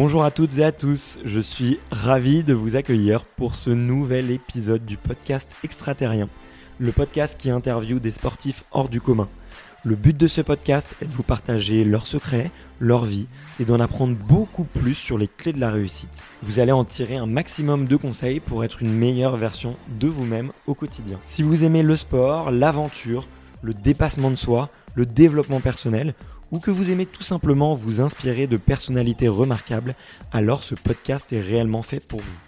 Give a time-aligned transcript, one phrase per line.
[0.00, 4.30] Bonjour à toutes et à tous, je suis ravi de vous accueillir pour ce nouvel
[4.30, 6.28] épisode du podcast Extraterrien,
[6.78, 9.28] le podcast qui interviewe des sportifs hors du commun.
[9.82, 13.26] Le but de ce podcast est de vous partager leurs secrets, leur vie
[13.58, 16.22] et d'en apprendre beaucoup plus sur les clés de la réussite.
[16.44, 20.52] Vous allez en tirer un maximum de conseils pour être une meilleure version de vous-même
[20.68, 21.18] au quotidien.
[21.26, 23.26] Si vous aimez le sport, l'aventure,
[23.62, 26.14] le dépassement de soi, le développement personnel,
[26.52, 29.94] ou que vous aimez tout simplement vous inspirer de personnalités remarquables,
[30.32, 32.38] alors ce podcast est réellement fait pour vous.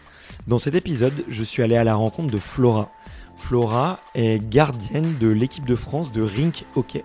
[0.47, 2.91] Dans cet épisode, je suis allé à la rencontre de Flora.
[3.37, 7.05] Flora est gardienne de l'équipe de France de rink hockey.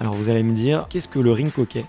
[0.00, 1.84] Alors vous allez me dire, qu'est-ce que le rink hockey?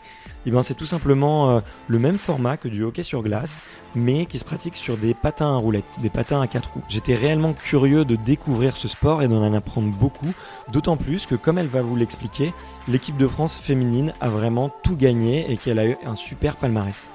[0.45, 3.59] Eh bien, c'est tout simplement euh, le même format que du hockey sur glace,
[3.95, 6.83] mais qui se pratique sur des patins à roulettes, des patins à quatre roues.
[6.89, 10.33] J'étais réellement curieux de découvrir ce sport et d'en en apprendre beaucoup,
[10.71, 12.53] d'autant plus que, comme elle va vous l'expliquer,
[12.87, 17.09] l'équipe de France féminine a vraiment tout gagné et qu'elle a eu un super palmarès.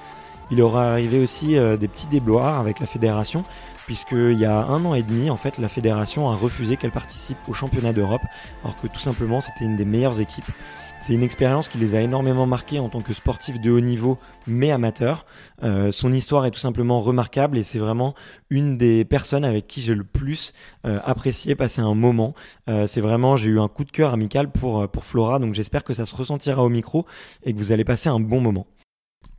[0.51, 3.45] Il aura arrivé aussi euh, des petits débloirs avec la fédération,
[3.87, 7.39] puisqu'il y a un an et demi, en fait, la fédération a refusé qu'elle participe
[7.49, 8.23] au championnat d'Europe,
[8.63, 10.51] alors que tout simplement c'était une des meilleures équipes.
[11.01, 14.19] C'est une expérience qui les a énormément marqués en tant que sportifs de haut niveau,
[14.47, 15.27] mais amateurs.
[15.63, 18.15] Euh, son histoire est tout simplement remarquable et c'est vraiment
[18.51, 20.53] une des personnes avec qui j'ai le plus
[20.87, 22.35] euh, apprécié passer un moment.
[22.69, 25.85] Euh, c'est vraiment, j'ai eu un coup de cœur amical pour, pour Flora, donc j'espère
[25.85, 27.07] que ça se ressentira au micro
[27.45, 28.67] et que vous allez passer un bon moment.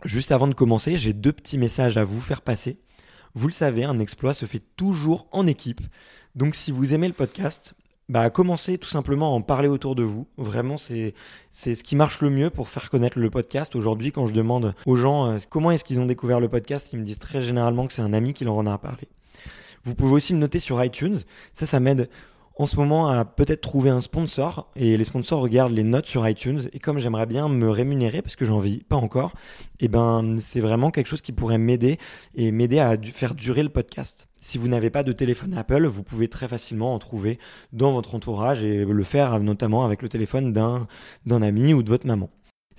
[0.06, 2.80] Juste avant de commencer, j'ai deux petits messages à vous faire passer.
[3.36, 5.81] Vous le savez, un exploit se fait toujours en équipe.
[6.36, 7.75] Donc si vous aimez le podcast,
[8.09, 10.28] bah, commencez tout simplement à en parler autour de vous.
[10.38, 11.14] Vraiment, c'est
[11.52, 13.75] ce qui marche le mieux pour faire connaître le podcast.
[13.75, 17.00] Aujourd'hui, quand je demande aux gens euh, comment est-ce qu'ils ont découvert le podcast, ils
[17.00, 19.08] me disent très généralement que c'est un ami qui leur en a parlé.
[19.84, 21.19] Vous pouvez aussi le noter sur iTunes.
[21.53, 22.09] Ça, ça m'aide
[22.59, 26.28] en ce moment à peut-être trouver un sponsor et les sponsors regardent les notes sur
[26.28, 29.31] iTunes et comme j'aimerais bien me rémunérer parce que j'en vis pas encore,
[29.80, 31.98] et eh ben c'est vraiment quelque chose qui pourrait m'aider
[32.36, 34.28] et m'aider à faire durer le podcast.
[34.42, 37.40] Si vous n'avez pas de téléphone Apple, vous pouvez très facilement en trouver
[37.72, 40.88] dans votre entourage et le faire notamment avec le téléphone d'un
[41.25, 42.30] d'un ami ou de votre maman.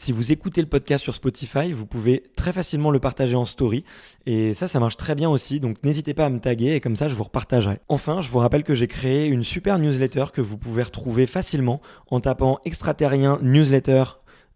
[0.01, 3.85] Si vous écoutez le podcast sur Spotify, vous pouvez très facilement le partager en story.
[4.25, 5.61] Et ça, ça marche très bien aussi.
[5.61, 7.81] Donc n'hésitez pas à me taguer et comme ça, je vous repartagerai.
[7.87, 11.83] Enfin, je vous rappelle que j'ai créé une super newsletter que vous pouvez retrouver facilement
[12.11, 14.05] en tapant extraterrien newsletter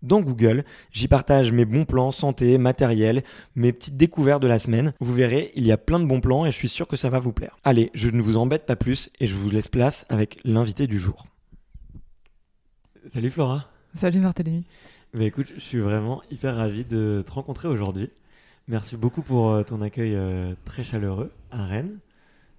[0.00, 0.65] dans Google.
[0.93, 3.22] J'y partage mes bons plans santé, matériel,
[3.55, 4.94] mes petites découvertes de la semaine.
[4.99, 7.11] Vous verrez, il y a plein de bons plans et je suis sûr que ça
[7.11, 7.59] va vous plaire.
[7.65, 10.99] Allez, je ne vous embête pas plus et je vous laisse place avec l'invité du
[10.99, 11.26] jour.
[13.12, 13.69] Salut Flora.
[13.93, 14.65] Salut Martélémy.
[15.14, 18.10] Bah écoute, je suis vraiment hyper ravi de te rencontrer aujourd'hui.
[18.66, 21.98] Merci beaucoup pour euh, ton accueil euh, très chaleureux à Rennes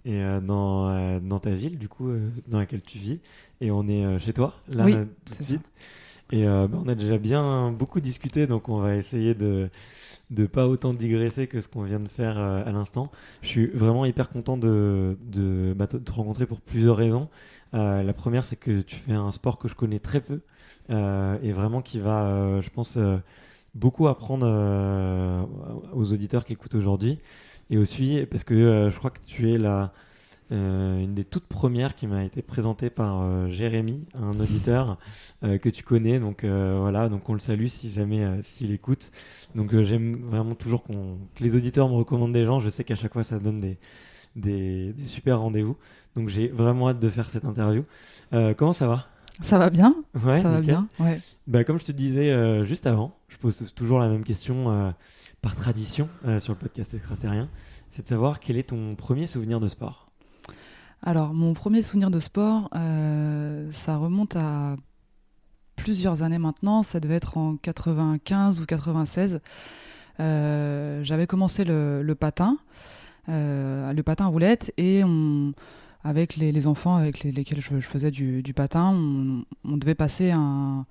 [0.06, 2.10] et euh, dans, dans ta ville, du coup,
[2.48, 3.20] dans laquelle tu vis.
[3.60, 4.86] Et on est chez toi, là,
[5.26, 5.70] tout de suite.
[6.32, 9.70] Et bah, on a déjà bien beaucoup discuté, donc on va essayer de
[10.32, 13.12] de pas autant digresser que ce qu'on vient de faire à l'instant.
[13.42, 17.28] Je suis vraiment hyper content de, de, bah, de te rencontrer pour plusieurs raisons.
[17.74, 20.40] la première, c'est que tu fais un sport que je connais très peu.
[20.90, 23.18] Euh, et vraiment qui va, euh, je pense, euh,
[23.74, 24.46] beaucoup apprendre
[25.94, 27.20] aux auditeurs qui écoutent aujourd'hui.
[27.70, 29.92] Et aussi parce que je crois que tu es la,
[30.50, 34.98] une des toutes premières qui m'a été présentée par Jérémy, un auditeur
[35.42, 36.20] que tu connais.
[36.20, 39.12] Donc voilà, donc on le salue si jamais s'il écoute.
[39.56, 42.62] Donc j'aime vraiment toujours qu'on, que les auditeurs me recommandent des gens.
[42.62, 43.78] Je sais qu'à chaque fois ça donne des,
[44.38, 45.76] des, des super rendez-vous.
[46.16, 47.84] Donc j'ai vraiment hâte de faire cette interview.
[48.32, 49.08] comment ça va?
[49.42, 49.92] Ça va bien.
[50.22, 50.88] ça va bien.
[51.48, 54.92] Bah, comme je te disais euh, juste avant, je pose toujours la même question euh,
[55.42, 57.50] par tradition euh, sur le podcast extraterrien.
[57.90, 60.10] C'est de savoir quel est ton premier souvenir de sport
[61.04, 64.76] Alors, mon premier souvenir de sport, ça remonte à
[65.78, 66.84] plusieurs années maintenant.
[66.84, 69.40] Ça devait être en 95 ou 96.
[70.20, 72.58] J'avais commencé le, le patin,
[73.30, 75.54] le patin roulette, et on
[76.06, 78.96] avec les, enfants avec lesquels je, faisais du, patin,
[79.66, 80.86] on, devait passer un,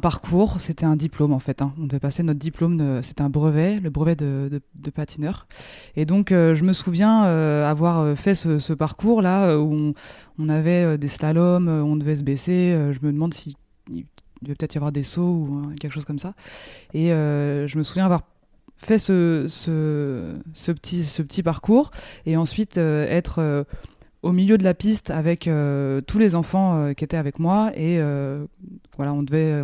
[0.00, 1.60] parcours, c'était un diplôme en fait.
[1.60, 1.74] Hein.
[1.78, 4.62] On devait passer notre diplôme, c'était un brevet, le brevet de,
[4.94, 5.48] patineur.
[5.96, 7.22] Et donc je me souviens
[7.62, 9.94] avoir fait ce, parcours là où
[10.38, 12.70] on, avait des slaloms, on devait se baisser.
[12.92, 13.56] je me demande si
[13.90, 14.06] il
[14.42, 16.34] devait peut-être y avoir des sauts ou quelque chose comme ça.
[16.92, 18.22] Et je me souviens avoir
[18.76, 19.46] fait ce,
[20.72, 21.90] petit, parcours
[22.26, 23.64] et ensuite euh, être euh,
[24.24, 27.98] au milieu de la piste avec euh, tous les enfants qui étaient avec moi et
[28.96, 29.62] voilà on devait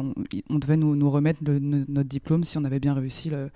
[0.48, 3.50] on, devait nous, nous remettre notre diplôme si on avait bien réussi le,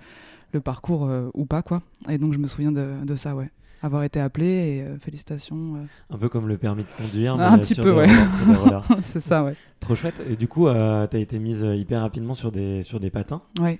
[0.51, 1.81] le parcours ou pas quoi.
[2.09, 3.49] Et donc je me souviens de, de ça ouais.
[3.83, 5.75] Avoir été appelé et félicitations
[6.09, 8.07] un peu comme le permis de conduire un petit peu ouais.
[9.01, 9.55] c'est ça ouais.
[9.79, 10.25] Trop chouette.
[10.29, 13.41] Et du coup tu as été mise hyper rapidement sur des sur des patins.
[13.59, 13.79] Ouais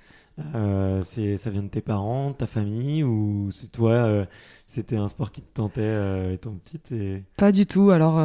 [0.54, 4.26] euh, ça vient de tes parents, ta famille, ou c'est toi, euh,
[4.66, 7.22] c'était un sport qui te tentait euh, étant petite et...
[7.38, 7.90] Pas du tout.
[7.90, 8.18] Alors,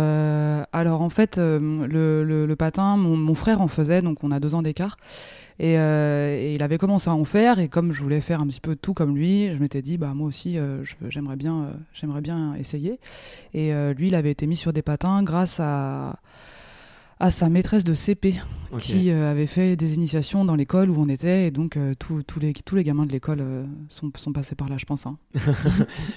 [0.74, 4.56] alors en fait, le, le, patin, mon, mon, frère en faisait, donc on a deux
[4.56, 4.98] ans d'écart.
[5.60, 8.62] Et, et, il avait commencé à en faire, et comme je voulais faire un petit
[8.62, 10.58] peu tout comme lui, je m'étais dit, bah moi aussi,
[11.08, 13.00] j'aimerais bien, j'aimerais bien essayer.
[13.54, 16.20] Et lui, il avait été mis sur des patins grâce à
[17.22, 18.34] à sa maîtresse de CP
[18.80, 22.40] qui euh, avait fait des initiations dans l'école où on était et donc euh, tous
[22.40, 25.06] les, tous les gamins de l'école euh, sont, sont, passés par là je pense.
[25.06, 25.18] Hein.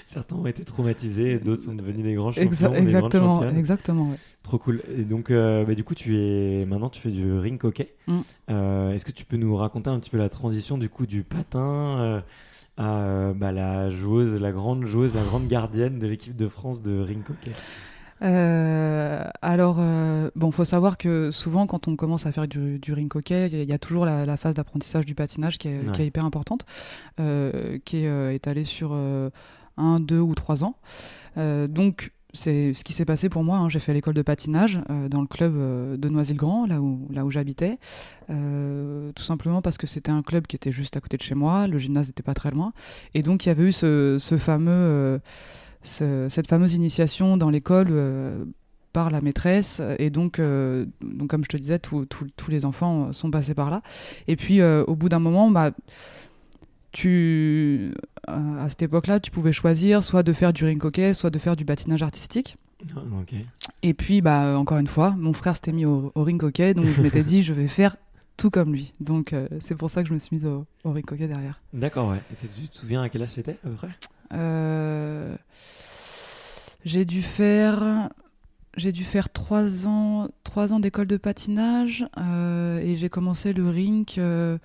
[0.07, 2.73] Certains ont été traumatisés d'autres sont devenus des grands champions.
[2.73, 4.09] exactement, exactement.
[4.41, 4.81] Trop cool.
[4.97, 7.93] Et donc bah, du coup tu es maintenant tu fais du ring hockey.
[8.07, 8.21] Mm.
[8.93, 12.23] Est-ce que tu peux nous raconter un petit peu la transition du coup du patin
[12.77, 16.99] à bah, la joueuse, la grande joueuse, la grande gardienne de l'équipe de France de
[16.99, 17.51] ring hockey?
[18.21, 22.93] Euh, alors, euh, bon, faut savoir que souvent, quand on commence à faire du, du
[22.93, 26.07] ring hockey, il y, a toujours la, phase d'apprentissage du patinage qui est, qui est
[26.07, 26.65] hyper importante,
[27.19, 30.75] euh, qui est étalée sur un, deux ou trois ans.
[31.35, 33.59] donc, c'est ce qui s'est passé pour moi.
[33.59, 33.69] Hein.
[33.69, 35.53] J'ai fait l'école de patinage dans le club
[35.97, 37.77] de Noisy-le-Grand, là où, là où j'habitais,
[38.27, 41.67] tout simplement parce que c'était un club qui était juste à côté de chez moi,
[41.67, 42.73] le gymnase n'était pas très loin,
[43.13, 45.21] et donc il y avait eu ce, ce fameux
[45.85, 48.45] cette fameuse initiation dans l'école euh,
[48.93, 49.81] par la maîtresse.
[49.99, 53.81] Et donc, euh, donc comme je te disais, tous les enfants sont passés par là.
[54.27, 55.71] Et puis, euh, au bout d'un moment, bah,
[56.91, 57.93] tu,
[58.27, 61.55] à cette époque-là, tu pouvais choisir soit de faire du ring hockey, soit de faire
[61.55, 62.57] du patinage artistique.
[62.95, 63.01] Ah,
[63.83, 67.01] Et puis, bah, encore une fois, mon frère s'était mis au, ring hockey, donc je
[67.01, 67.97] m'étais dit, je vais faire
[68.37, 68.93] tout comme lui.
[68.99, 71.59] Donc, c'est pour ça que je me suis mise au, ring hockey derrière.
[71.73, 72.21] D'accord, ouais.
[72.31, 73.89] Et tu te souviens à quel âge c'était, à peu près?
[74.33, 75.35] Euh,
[76.85, 78.09] j'ai dû faire
[78.77, 83.69] j'ai dû faire trois ans, trois ans d'école de patinage euh, et j'ai commencé le
[83.69, 84.17] rink.
[84.17, 84.57] Euh,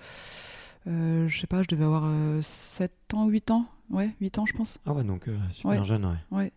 [0.87, 2.09] euh, je sais pas, je devais avoir
[2.43, 3.65] 7 ans, 8 ans.
[3.89, 4.79] Ouais, 8 ans, je pense.
[4.85, 6.37] Ah ouais, donc super jeune, ouais.
[6.37, 6.51] Ouais.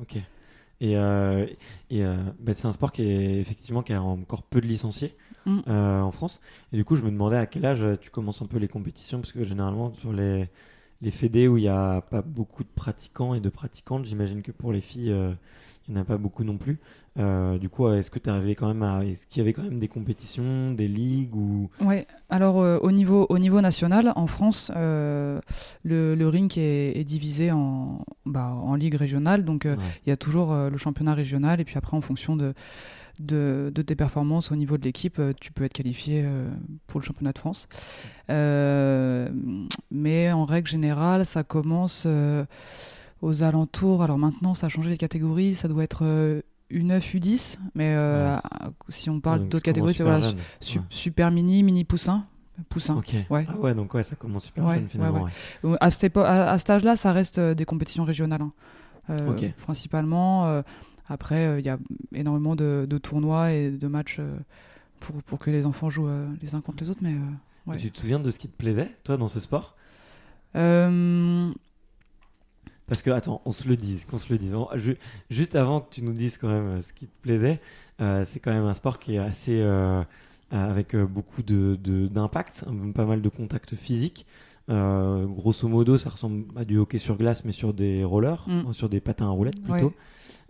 [0.00, 0.16] Ok.
[0.80, 2.04] Et, et
[2.40, 5.16] bah, c'est un sport qui est effectivement qui a encore peu de licenciés
[5.46, 5.70] mm.
[5.70, 6.40] en France.
[6.72, 9.20] Et du coup, je me demandais à quel âge tu commences un peu les compétitions,
[9.20, 10.48] parce que généralement sur les
[11.00, 14.50] les fédés où il n'y a pas beaucoup de pratiquants et de pratiquantes, j'imagine que
[14.50, 15.32] pour les filles, euh,
[15.86, 16.80] il n'y en a pas beaucoup non plus.
[17.18, 19.04] Euh, du coup, est-ce que tu arrivé quand même à.
[19.04, 21.70] Est-ce qu'il y avait quand même des compétitions, des ligues ou...
[21.80, 25.40] Oui, alors euh, au, niveau, au niveau national, en France, le,
[25.84, 29.44] le, ring est, divisé en, bah, en ligue régionale.
[29.44, 32.54] Donc il y a toujours le championnat régional et puis après, en fonction de
[33.20, 36.50] de, tes performances au niveau de l'équipe, euh, tu peux être qualifié euh,
[36.86, 37.68] pour le championnat de France.
[38.30, 39.28] Euh,
[39.90, 42.06] mais en règle générale, ça commence
[43.22, 44.02] aux alentours.
[44.02, 45.54] Alors maintenant, ça a changé les catégories.
[45.54, 46.04] Ça doit être
[46.70, 47.58] U9, U10.
[47.74, 47.96] Mais
[48.88, 50.32] si on parle d'autres catégories, c'est voilà,
[50.90, 52.24] super mini, mini poussin.
[52.68, 53.00] Poussin.
[53.30, 53.46] Ouais.
[53.48, 55.28] Ah ouais, donc ouais, ça commence super jeune finalement.
[55.80, 58.42] À, cet à, cet âge-là, ça reste des compétitions régionales.
[58.42, 59.16] Hein.
[59.62, 60.62] Principalement.
[61.08, 61.78] Après, euh, il y a
[62.14, 64.36] énormément de, tournois et de matchs euh,
[65.00, 67.00] pour, pour que les enfants jouent euh, les uns contre les autres.
[67.02, 67.16] Mais,
[67.78, 69.74] Tu te souviens de ce qui te plaisait, toi, dans ce sport?
[70.52, 71.54] Parce
[73.02, 74.54] que, attends, on se le dise, qu'on se le dise.
[75.30, 77.60] juste avant que tu nous dises quand même ce qui te plaisait,
[77.98, 79.62] c'est quand même un sport qui est assez.
[80.50, 84.24] avec beaucoup d'impact, de, pas mal de contacts physiques.
[84.68, 88.72] grosso modo, ça ressemble à du hockey sur glace, mais sur des rollers, mm.
[88.72, 89.92] sur des patins à roulettes plutôt.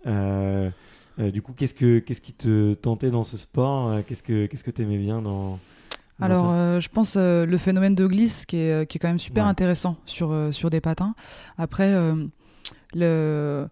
[0.07, 0.69] Euh,
[1.19, 4.45] euh, du coup, qu'est-ce, que, qu'est-ce qui te tentait dans ce sport euh, Qu'est-ce que
[4.45, 5.59] qu'est-ce que tu aimais bien dans,
[6.21, 9.95] alors, je pense le phénomène de glisse qui est, qui est quand même super intéressant
[10.05, 11.15] sur, sur des patins.
[11.57, 11.95] Après,
[12.93, 13.69] le,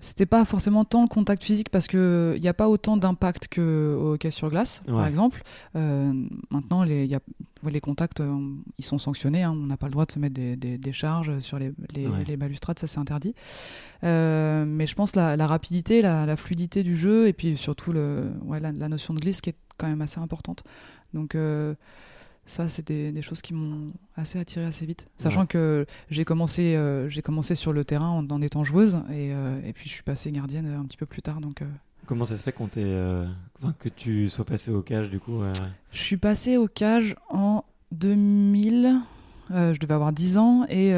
[0.00, 3.48] c'était pas forcément tant le contact physique parce que il n'y a pas autant d'impact
[3.48, 5.42] que au hockey sur glace, par exemple.
[5.76, 6.12] Euh,
[6.50, 7.20] maintenant, les, y a,
[7.68, 8.38] les contacts, euh,
[8.78, 9.42] ils sont sanctionnés.
[9.42, 9.52] Hein.
[9.52, 12.78] on n'a pas le droit de se mettre des, des, charges sur les, les, balustrades,
[12.78, 13.34] ça c'est interdit.
[14.02, 17.92] Euh, mais je pense la, la rapidité, la, la, fluidité du jeu et puis surtout
[17.92, 20.64] le, ouais, la, notion de glisse qui est quand même assez importante.
[21.12, 21.36] Donc
[22.46, 25.06] ça, c'est des, choses qui m'ont assez attiré assez vite.
[25.16, 26.76] Sachant que j'ai commencé,
[27.08, 30.66] j'ai commencé sur le terrain en, étant joueuse et, et, puis je suis passée gardienne
[30.66, 31.40] un petit peu plus tard.
[31.40, 31.62] Donc,
[32.06, 35.42] Comment ça se fait qu'on que tu sois passée au cage du coup
[35.92, 38.96] Je suis passée au cage en 2000.
[39.50, 40.92] je devais avoir 10 ans et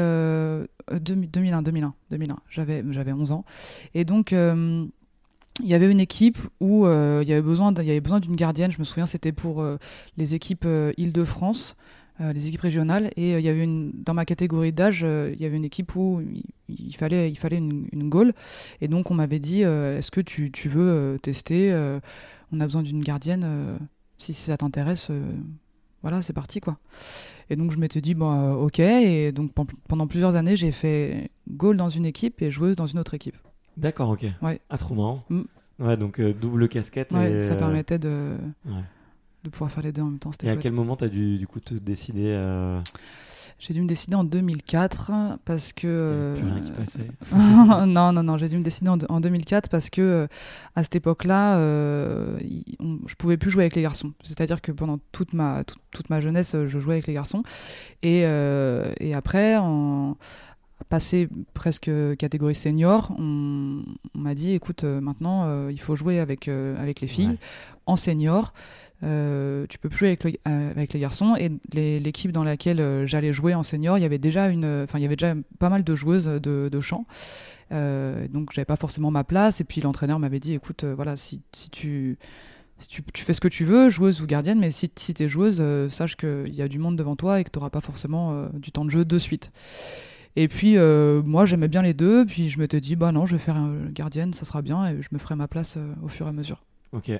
[0.91, 2.39] 2001, 2001, 2001.
[2.49, 3.45] J'avais, j'avais 11 ans.
[3.93, 4.33] Et donc,
[5.61, 8.71] il y avait une équipe où euh, il y avait besoin d'une gardienne.
[8.71, 9.77] Je me souviens c'était pour euh,
[10.17, 11.75] les équipes euh, Île-de-France
[12.19, 13.11] les équipes régionales.
[13.17, 16.21] Et il y avait une dans ma catégorie d'âge il y avait une équipe où
[16.69, 18.33] il, fallait une, goal.
[18.79, 21.73] Et donc on m'avait dit est-ce que tu, veux tester
[22.53, 23.77] on a besoin d'une gardienne
[24.19, 25.11] si ça t'intéresse
[26.01, 26.77] voilà c'est parti quoi.
[27.49, 28.79] Et donc je m'étais dit bon ok.
[28.79, 29.51] Et donc
[29.89, 33.35] pendant plusieurs années j'ai fait goal dans une équipe et joueuse dans une autre équipe
[33.77, 34.25] D'accord, ok.
[34.41, 34.61] Ouais.
[34.69, 35.23] Ah, trop marrant.
[35.29, 35.43] Mm.
[35.79, 37.11] Ouais, donc euh, double casquette.
[37.11, 38.35] Ouais, ça euh, permettait de...
[39.43, 40.31] de pouvoir faire les deux en même temps.
[40.43, 42.79] Et à quel moment tu as dû du coup te décider euh,
[43.57, 46.35] J'ai dû me décider en 2004 parce que.
[46.37, 47.07] Plus rien qui passait.
[47.87, 50.27] non, non, non, j'ai dû me décider en, 2004 parce que
[50.75, 54.13] à cette époque-là, je pouvais plus jouer avec les garçons.
[54.23, 57.41] C'est-à-dire que pendant toute ma, toute, ma jeunesse, je jouais avec les garçons.
[58.03, 60.17] Et, et après, en
[60.89, 63.83] passé presque catégorie senior, on,
[64.15, 67.37] m'a dit écoute, euh, maintenant euh, il faut jouer avec, euh, avec les filles
[67.85, 68.53] en senior.
[69.01, 71.51] tu peux plus jouer avec, avec les garçons et
[71.99, 75.05] l'équipe dans laquelle j'allais jouer en senior, il y avait déjà une, enfin il y
[75.05, 77.05] avait déjà pas mal de joueuses de, de chant,
[77.71, 81.69] donc j'avais pas forcément ma place et puis l'entraîneur m'avait dit écoute voilà si, si
[81.69, 82.17] tu
[82.89, 85.29] tu, tu, fais ce que tu veux, joueuse ou gardienne, mais si, si tu es
[85.29, 88.49] joueuse, sache qu'il y a du monde devant toi et que tu n'auras pas forcément
[88.53, 89.51] du temps de jeu de suite.
[90.35, 92.25] Et puis, euh, moi, j'aimais bien les deux.
[92.25, 94.87] Puis, je m'étais dit, bah non, je vais faire gardienne, ça sera bien.
[94.87, 96.61] Et je me ferai ma place euh, au fur et à mesure.
[96.91, 97.11] Ok.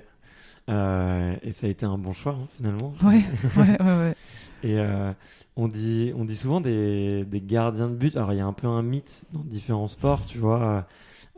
[0.69, 2.93] Euh, et ça a été un bon choix, hein, finalement.
[3.03, 3.21] Ouais,
[3.57, 4.15] ouais, ouais.
[4.63, 4.79] Et
[5.57, 8.15] on, dit, on dit souvent des, des, gardiens de but.
[8.15, 10.87] Alors, il y a un peu un mythe dans différents sports, tu vois.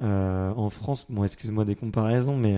[0.01, 2.55] en France, bon, excuse-moi des comparaisons, mais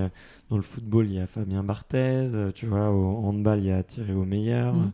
[0.50, 3.82] dans le football, il y a Fabien Barthez, tu vois, au handball, il y a
[3.82, 4.72] Thierry Omeyer.
[4.74, 4.92] Mmh.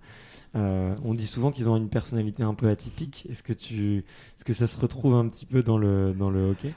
[0.56, 3.28] Euh, on dit souvent qu'ils ont une personnalité un peu atypique.
[3.30, 3.98] Est-ce que, tu...
[3.98, 6.74] Est-ce que ça se retrouve un petit peu dans le, dans le hockey?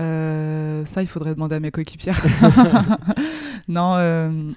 [0.00, 2.22] Euh, Ça, il faudrait demander à mes coéquipières.
[3.68, 4.52] non, euh,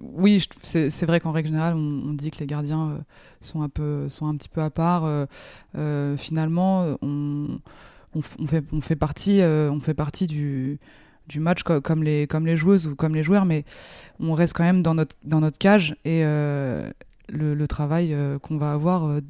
[0.00, 2.98] oui, c'est vrai qu'en règle générale, on, dit que les gardiens
[3.40, 5.08] sont, un peu, sont un petit peu à part.
[6.18, 7.60] finalement, on,
[8.14, 10.78] on, fait, on, fait partie, on fait partie du
[11.28, 13.64] du match comme les, comme les joueuses ou comme les joueurs, mais
[14.20, 16.22] on reste quand même dans notre, dans notre cage et,
[17.28, 19.20] le, travail euh, qu'on va avoir euh,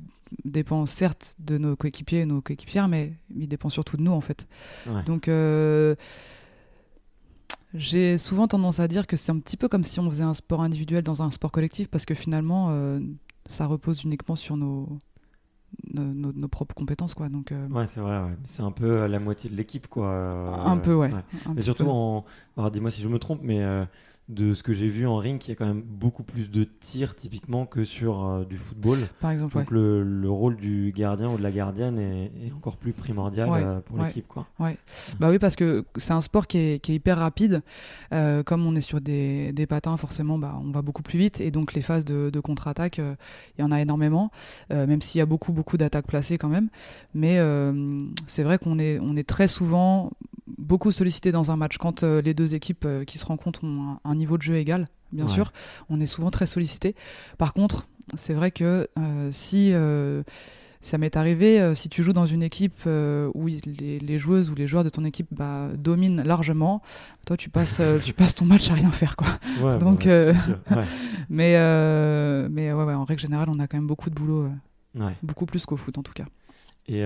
[0.45, 4.21] dépend certes de nos coéquipiers et nos coéquipières, mais il dépend surtout de nous en
[4.21, 4.47] fait.
[5.07, 5.95] Donc euh,
[7.75, 10.35] j'ai souvent tendance à dire que c'est un petit peu comme si on faisait un
[10.35, 12.77] sport individuel dans un sport collectif parce que finalement
[13.47, 14.99] ça repose uniquement sur nos,
[15.93, 17.29] nos, propres compétences quoi.
[17.29, 21.11] Donc ouais c'est vrai c'est un peu la moitié de l'équipe quoi un peu ouais,
[21.55, 22.25] mais surtout en
[22.73, 23.63] dis-moi si je me trompe mais
[24.29, 26.65] de ce que j'ai vu en ring, il y a quand même beaucoup plus de
[26.65, 28.99] tirs typiquement que sur euh, du football.
[29.21, 32.93] Par exemple, Donc le, le, rôle du gardien ou de la gardienne est, encore plus
[32.93, 34.27] primordial euh, pour l'équipe.
[34.27, 34.49] Quoi.
[34.59, 37.63] Bah oui, parce que c'est un sport qui est, qui est hyper rapide.
[38.13, 41.41] Euh, comme on est sur des, des, patins, forcément, bah, on va beaucoup plus vite.
[41.41, 44.33] Et donc les phases de, de contre-attaque, il y en a énormément,
[44.71, 46.69] même s'il y a beaucoup, beaucoup d'attaques placées quand même.
[47.15, 47.39] Mais
[48.27, 50.11] c'est vrai qu'on est, on est très souvent
[50.59, 51.79] beaucoup sollicité dans un match.
[51.79, 55.53] Quand les deux équipes qui se rencontrent ont un niveau de jeu égal, bien sûr.
[55.89, 56.95] On est souvent très sollicité.
[57.39, 60.23] Par contre, c'est vrai que euh, si euh,
[60.81, 64.67] ça m'est arrivé, euh, si tu joues dans une équipe où les, joueuses ou les
[64.67, 66.83] joueurs de ton équipe bah, dominent largement,
[67.27, 69.17] toi tu passes, tu passes ton match à rien faire.
[69.17, 69.79] Quoi.
[69.79, 70.07] Donc,
[71.29, 74.51] mais, mais en règle générale, on a quand même beaucoup de boulot,
[75.23, 76.27] beaucoup plus qu'au foot en tout cas.
[76.87, 77.05] Et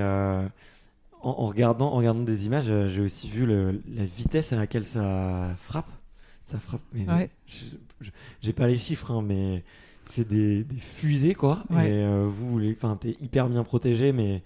[1.22, 5.90] en, regardant, en regardant des images, j'ai aussi vu la vitesse à laquelle ça frappe
[6.50, 6.82] ça frappe.
[6.92, 7.30] Mais
[8.42, 9.62] j'ai pas les chiffres, hein, mais
[10.04, 11.62] c'est des, fusées quoi.
[11.70, 14.42] Et euh, vous, enfin, t'es hyper bien protégé, mais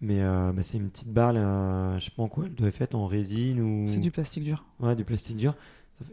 [0.00, 2.68] mais euh, bah, c'est une petite balle, euh, je sais pas en quoi elle doit
[2.68, 3.84] être faite en résine ou.
[3.86, 4.64] C'est du plastique dur.
[4.78, 5.56] Ouais, du plastique dur.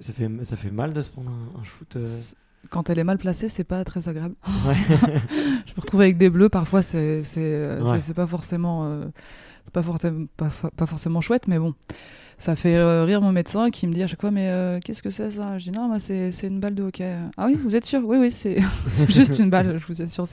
[0.02, 1.98] Ça, fait, ça fait mal de se prendre un, shoot.
[2.72, 4.34] Quand elle est mal placée, c'est pas très agréable.
[4.48, 9.04] je me retrouve avec des bleus, parfois c'est c'est pas forcément
[9.66, 9.84] c'est pas,
[10.38, 11.74] pas, pas forcément chouette, mais bon.
[12.38, 15.02] Ça fait euh, rire mon médecin qui me dit à chaque fois mais euh, qu'est-ce
[15.02, 15.58] que c'est ça?
[15.58, 17.16] Je dis non c'est une balle de hockey.
[17.38, 18.02] Ah oui vous êtes sûr?
[18.04, 18.60] Oui oui c'est
[19.10, 20.28] juste une balle je vous assure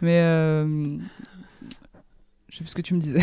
[0.00, 0.96] mais euh,
[2.58, 3.20] Je sais plus ce que tu me disais.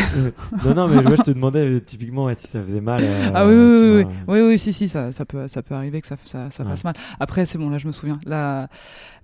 [0.63, 3.01] non, non, mais moi, je te demandais euh, typiquement si ça faisait mal.
[3.03, 4.11] euh, ah oui, oui, oui, vois.
[4.35, 6.63] oui, oui, oui, si, si, ça, ça, peut, ça peut arriver que ça, ça, ça
[6.63, 6.69] Ouais.
[6.69, 6.93] fasse mal.
[7.19, 8.17] Après, c'est bon, là, je me souviens.
[8.25, 8.69] La,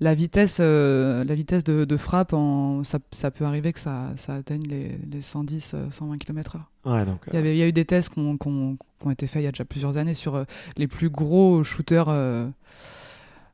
[0.01, 4.09] la vitesse, euh, la vitesse de, de frappe, en, ça, ça peut arriver que ça,
[4.17, 6.89] ça atteigne les, les 110, euh, 120 km/h.
[6.91, 7.21] Ouais, donc.
[7.27, 9.41] Il y, avait, il y a eu des tests qui ont, qui ont été faits
[9.41, 10.43] il y a déjà plusieurs années sur euh,
[10.75, 12.47] les plus gros shooters euh,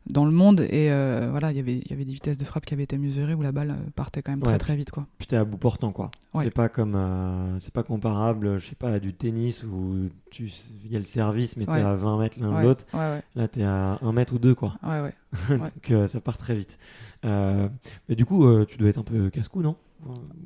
[0.10, 0.62] dans le monde.
[0.62, 2.84] Et euh, voilà, il y, avait, il y avait des vitesses de frappe qui avaient
[2.84, 4.50] été mesurées où la balle euh, partait quand même Ouais.
[4.50, 4.92] très très vite.
[4.92, 5.06] Quoi.
[5.18, 6.12] Puis t'es à bout portant, quoi.
[6.34, 6.44] Ouais.
[6.46, 6.96] C'est pas comme.
[6.96, 10.52] euh, c'est pas comparable, je sais pas, à du tennis où tu
[10.86, 11.82] il y a le service, mais t'es Ouais.
[11.82, 12.86] à 20 mètres l'un de l'autre.
[12.94, 14.76] Là, t'es à 1 mètre ou 2, quoi.
[15.50, 16.78] donc euh, ça part très vite.
[17.24, 19.76] Mais du coup, tu dois être un peu casse-cou, non?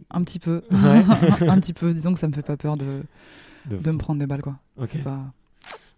[0.09, 0.61] Un petit peu.
[0.71, 1.93] Un petit peu.
[1.93, 3.03] Disons que ça me fait pas peur de,
[3.69, 4.41] De- de me prendre des balles.
[4.41, 4.57] Quoi.
[4.77, 4.97] Ok.
[5.03, 5.19] Pas...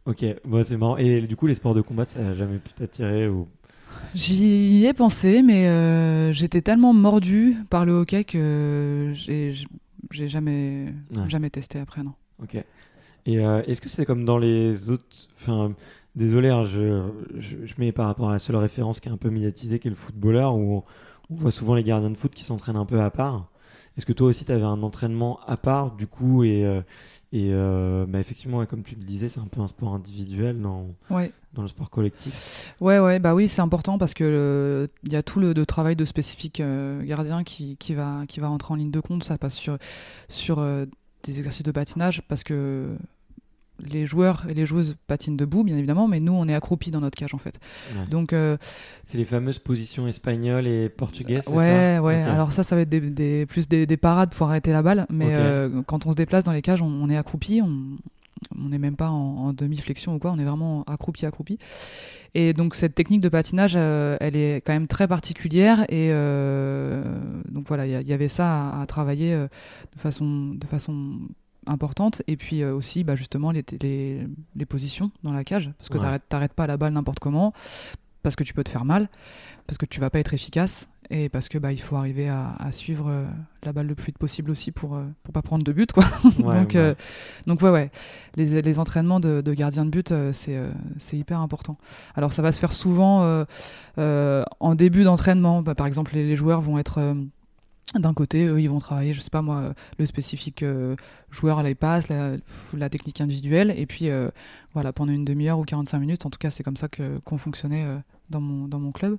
[0.06, 0.98] Ok, bon, c'est marrant.
[0.98, 3.48] Et du coup, les sports de combat, ça a jamais pu t'attirer ou...
[4.16, 9.54] J'y ai pensé, mais euh, j'étais tellement mordu par le hockey que j'ai
[10.28, 11.30] jamais, Ouais.
[11.30, 12.04] jamais testé après.
[12.04, 12.14] Non.
[12.42, 12.56] Ok.
[13.26, 15.06] Et euh, est-ce que c'est comme dans les autres.
[15.40, 15.74] Enfin,
[16.16, 17.04] désolé, hein, je,
[17.38, 19.88] je, je mets par rapport à la seule référence qui est un peu médiatisée, qui
[19.88, 20.84] est le footballeur, où on,
[21.30, 23.50] on voit souvent les gardiens de foot qui s'entraînent un peu à part.
[23.96, 26.82] Est-ce que toi aussi, tu avais un entraînement à part, du coup, et, euh,
[27.36, 30.86] et euh, bah, effectivement, comme tu le disais, c'est un peu un sport individuel dans,
[31.10, 31.32] Ouais.
[31.56, 32.72] dans le sport collectif.
[32.80, 35.96] Ouais, ouais, bah oui, c'est important parce que euh, il y a tout le travail
[35.96, 39.24] de spécifique euh, gardien qui, qui va qui va rentrer en ligne de compte.
[39.24, 39.78] Ça passe sur
[40.30, 40.86] sur euh,
[41.24, 42.96] des exercices de patinage parce que
[43.80, 47.02] les joueurs et les joueuses patinent debout, bien évidemment, mais nous, on est accroupis dans
[47.02, 47.60] notre cage en fait.
[47.96, 48.06] Ouais.
[48.10, 48.58] Donc euh,
[49.04, 52.22] C'est les fameuses positions espagnoles et portugaises, ouais, ça ouais.
[52.22, 55.06] Alors ça, ça va être des, des- plus des, des parades pour arrêter la balle,
[55.10, 57.98] mais euh, quand on se déplace dans les cages, on, on est accroupi, on
[58.60, 61.58] on n'est même pas en, en demi-flexion ou quoi, on est vraiment accroupi, accroupi.
[62.36, 67.04] Et donc cette technique de patinage, euh, elle est quand même très particulière et euh,
[67.50, 69.48] donc voilà, il y, avait ça à, à travailler euh,
[69.96, 71.20] de façon de façon
[71.68, 75.90] importante et puis euh, aussi bah, justement les, les, les positions dans la cage parce
[75.90, 76.20] que Ouais.
[76.30, 77.54] t'arrêtes pas la balle n'importe comment
[78.22, 79.10] parce que tu peux te faire mal
[79.68, 82.52] parce que tu vas pas être efficace et parce que bah il faut arriver à,
[82.58, 83.26] à suivre euh,
[83.64, 86.06] la balle le plus vite possible aussi pour euh, pour pas prendre de but quoi
[86.40, 86.78] Ouais, donc ouais.
[86.78, 86.96] euh,
[87.48, 87.92] donc ouais ouais
[88.36, 91.78] les, les entraînements de, de gardien de but c'est hyper important
[92.16, 93.46] alors ça va se faire souvent
[93.98, 97.16] en début d'entraînement Bah, par exemple les, les joueurs vont être
[98.00, 100.96] d'un côté, eux, ils vont travailler, je sais pas moi, euh, le spécifique euh,
[101.30, 102.38] joueur à la passe, la,
[102.76, 104.30] la technique individuelle, et puis euh,
[104.74, 107.38] voilà, pendant une demi-heure ou 45 minutes, en tout cas, c'est comme ça que qu'on
[107.38, 107.98] fonctionnait euh,
[108.30, 109.18] dans mon dans mon club.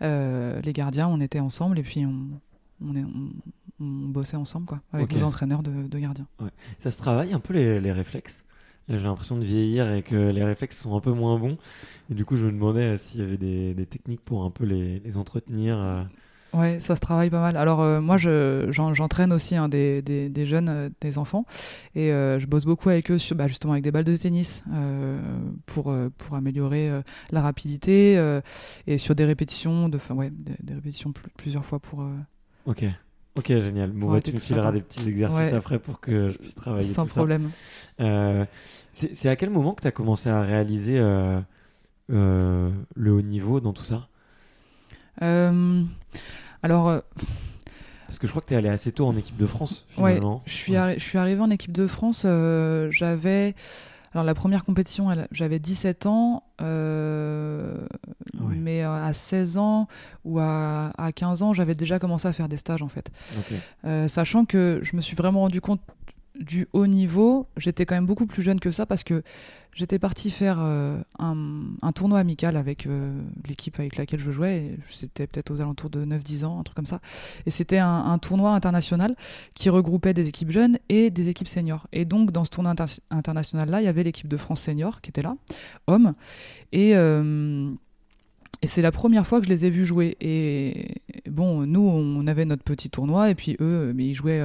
[0.00, 2.40] Les gardiens, on était ensemble, et puis on
[2.84, 3.30] on, est, on,
[3.80, 6.26] on bossait ensemble quoi, avec nos entraîneurs de, de gardiens.
[6.80, 8.44] Ça se travaille un peu les, les réflexes?
[8.88, 11.56] J'ai l'impression de vieillir et que les réflexes sont un peu moins bons.
[12.10, 14.64] Et du coup, je me demandais s'il y avait des, des techniques pour un peu
[14.64, 15.78] les, les entretenir.
[16.54, 17.56] Ouais, ça se travaille pas mal.
[17.56, 21.46] Alors euh, moi, je, j'en- j'entraîne aussi hein, des, des, des jeunes, euh, des enfants,
[21.94, 24.62] et euh, je bosse beaucoup avec eux sur, bah, justement avec des balles de tennis
[25.66, 26.90] pour pour améliorer
[27.30, 28.20] la rapidité
[28.86, 32.04] et sur des répétitions, de, ouais, des, des répétitions pl- plusieurs fois pour.
[32.66, 32.84] Ok.
[33.34, 33.90] Ok, génial.
[33.92, 35.54] Bon, bah, tu me fileras des petits exercices Ouais.
[35.54, 37.50] après pour que je puisse travailler sans tout problème.
[38.92, 40.98] C'est à quel moment que tu as commencé à réaliser
[42.08, 42.72] le
[43.10, 44.08] haut niveau dans tout ça?
[45.20, 47.00] Alors, euh,
[48.06, 50.14] Parce que je crois que tu es allé assez tôt en équipe de France, Ouais,
[50.14, 50.42] finalement.
[50.46, 52.22] je suis, arri- je suis arrivée en équipe de France.
[52.24, 53.54] euh, j'avais.
[54.14, 56.42] Alors, la première compétition, j'avais 17 ans.
[56.60, 57.78] euh,
[58.38, 58.54] Ah ouais.
[58.56, 59.88] Mais euh, à 16 ans
[60.26, 63.10] ou à, à 15 ans, j'avais déjà commencé à faire des stages, en fait.
[63.86, 65.80] Euh, sachant que je me suis vraiment rendu compte
[66.38, 67.46] du haut niveau.
[67.56, 69.22] J'étais quand même beaucoup plus jeune que ça parce que
[69.74, 74.78] j'étais parti faire euh, un, tournoi amical avec euh, l'équipe avec laquelle je jouais.
[74.88, 77.00] C'était peut-être aux alentours de 9-10 ans, un truc comme ça.
[77.46, 79.16] Et c'était un, tournoi international
[79.54, 81.86] qui regroupait des équipes jeunes et des équipes seniors.
[81.92, 85.10] Et donc, dans ce tournoi inter- international-là, il y avait l'équipe de France senior qui
[85.10, 85.36] était là,
[85.86, 86.12] hommes.
[86.72, 86.96] Et.
[86.96, 87.72] euh,
[88.64, 90.16] et c'est la première fois que je les ai vus jouer.
[90.20, 90.94] Et
[91.28, 94.40] bon, nous, on avait notre petit tournoi, et puis eux, mais ils jouaient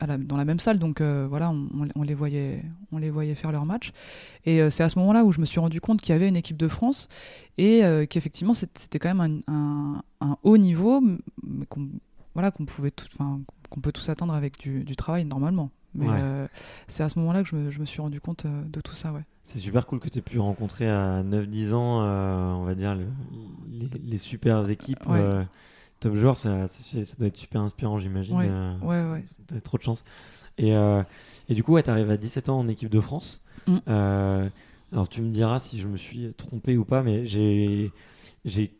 [0.00, 3.10] à la- dans la même salle, donc euh, voilà, on, on les voyait, on les
[3.10, 3.92] voyait faire leur match.
[4.44, 6.28] Et euh, c'est à ce moment-là où je me suis rendu compte qu'il y avait
[6.28, 7.08] une équipe de France
[7.58, 11.88] et euh, qu'effectivement, c'était quand même un, un- un haut niveau, mais qu'on
[12.34, 15.70] voilà, qu'on pouvait, tout- enfin, qu'on peut tous attendre avec du, du travail normalement.
[15.94, 16.46] Mais Ouais.
[16.88, 19.12] c'est à ce moment-là que je me, je me suis rendu compte de tout ça,
[19.14, 19.22] ouais.
[19.44, 23.06] C'est super cool que tu aies pu rencontrer à 9-10 ans, on va dire, le-
[23.70, 25.06] les, les super équipes.
[25.06, 25.46] Ouais.
[26.06, 28.36] Top joueurs, ça, ça, ça doit être super inspirant, j'imagine.
[28.36, 29.24] Ouais, euh, ouais, ouais.
[29.48, 30.04] T'as trop de chance.
[30.58, 31.02] Et, euh,
[31.48, 33.42] et du coup, ouais, tu arrives à 17 ans en équipe de France.
[33.66, 33.76] Mm.
[33.88, 34.48] Euh,
[34.92, 37.90] alors, tu me diras si je me suis trompé ou pas, mais j'ai
[38.44, 38.72] j'ai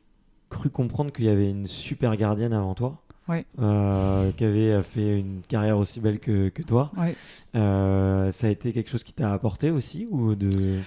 [0.48, 3.02] cru comprendre qu'il y avait une super gardienne avant toi.
[4.36, 6.92] qui avait fait une carrière aussi belle que, que toi.
[7.52, 10.80] ça a été quelque chose qui t'a apporté aussi ou de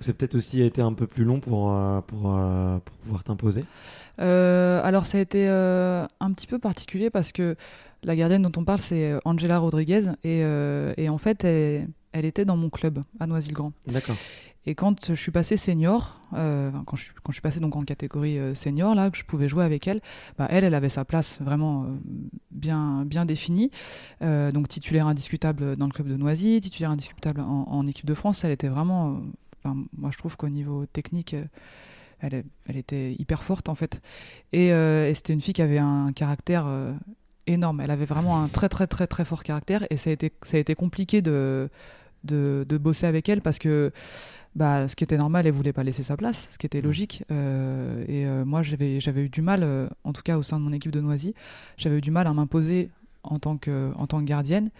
[0.00, 1.72] c'est peut-être aussi été un peu plus long pour,
[2.06, 2.20] pour,
[2.84, 3.64] pour pouvoir t'imposer
[4.18, 7.56] Alors ça a été un petit peu particulier parce que
[8.02, 10.40] la gardienne dont on parle c'est Angela Rodriguez et,
[10.96, 13.72] et en fait elle, elle, était dans mon club à Noisy-le-Grand.
[13.86, 14.16] D'accord.
[14.66, 17.82] Et quand je suis passé senior, euh, quand, je, quand je suis passé donc en
[17.82, 20.00] catégorie euh, senior, là, que je pouvais jouer avec elle,
[20.38, 21.86] bah, elle, elle avait sa place vraiment euh,
[22.50, 23.70] bien, bien définie.
[24.20, 28.44] donc titulaire indiscutable dans le club de Noisy, titulaire indiscutable en, équipe de France.
[28.44, 29.20] Elle était vraiment.
[29.64, 31.34] Enfin, moi, je trouve qu'au niveau technique,
[32.20, 34.00] elle, elle, était hyper forte en fait.
[34.52, 36.66] Et, et c'était une fille qui avait un caractère
[37.46, 37.80] énorme.
[37.80, 39.86] Elle avait vraiment un très, très, très, très fort caractère.
[39.90, 41.68] Et ça a été, ça a été compliqué de.
[42.22, 43.92] De, de, bosser avec elle parce que
[44.54, 46.84] bah, ce qui était normal, elle voulait pas laisser sa place, ce qui était mm.
[46.84, 47.24] logique.
[47.30, 50.58] Euh, et euh, moi, j'avais, j'avais eu du mal, euh, en tout cas au sein
[50.58, 51.34] de mon équipe de Noisy,
[51.76, 52.90] j'avais eu du mal à m'imposer
[53.24, 54.70] en tant que, en tant que gardienne.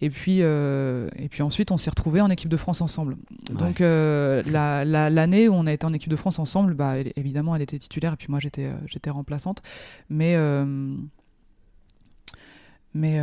[0.00, 3.16] Et puis, et puis ensuite, on s'est retrouvés en équipe de France ensemble.
[3.50, 7.62] Donc, la, l'année où on a été en équipe de France ensemble, bah, évidemment, elle
[7.62, 9.62] était titulaire et puis moi, j'étais, j'étais remplaçante.
[10.08, 10.36] Mais,
[12.94, 13.20] mais,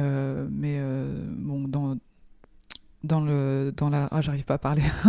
[0.51, 0.81] mais
[1.35, 1.97] bon, dans,
[3.03, 4.81] dans le dans la ah j'arrive pas à parler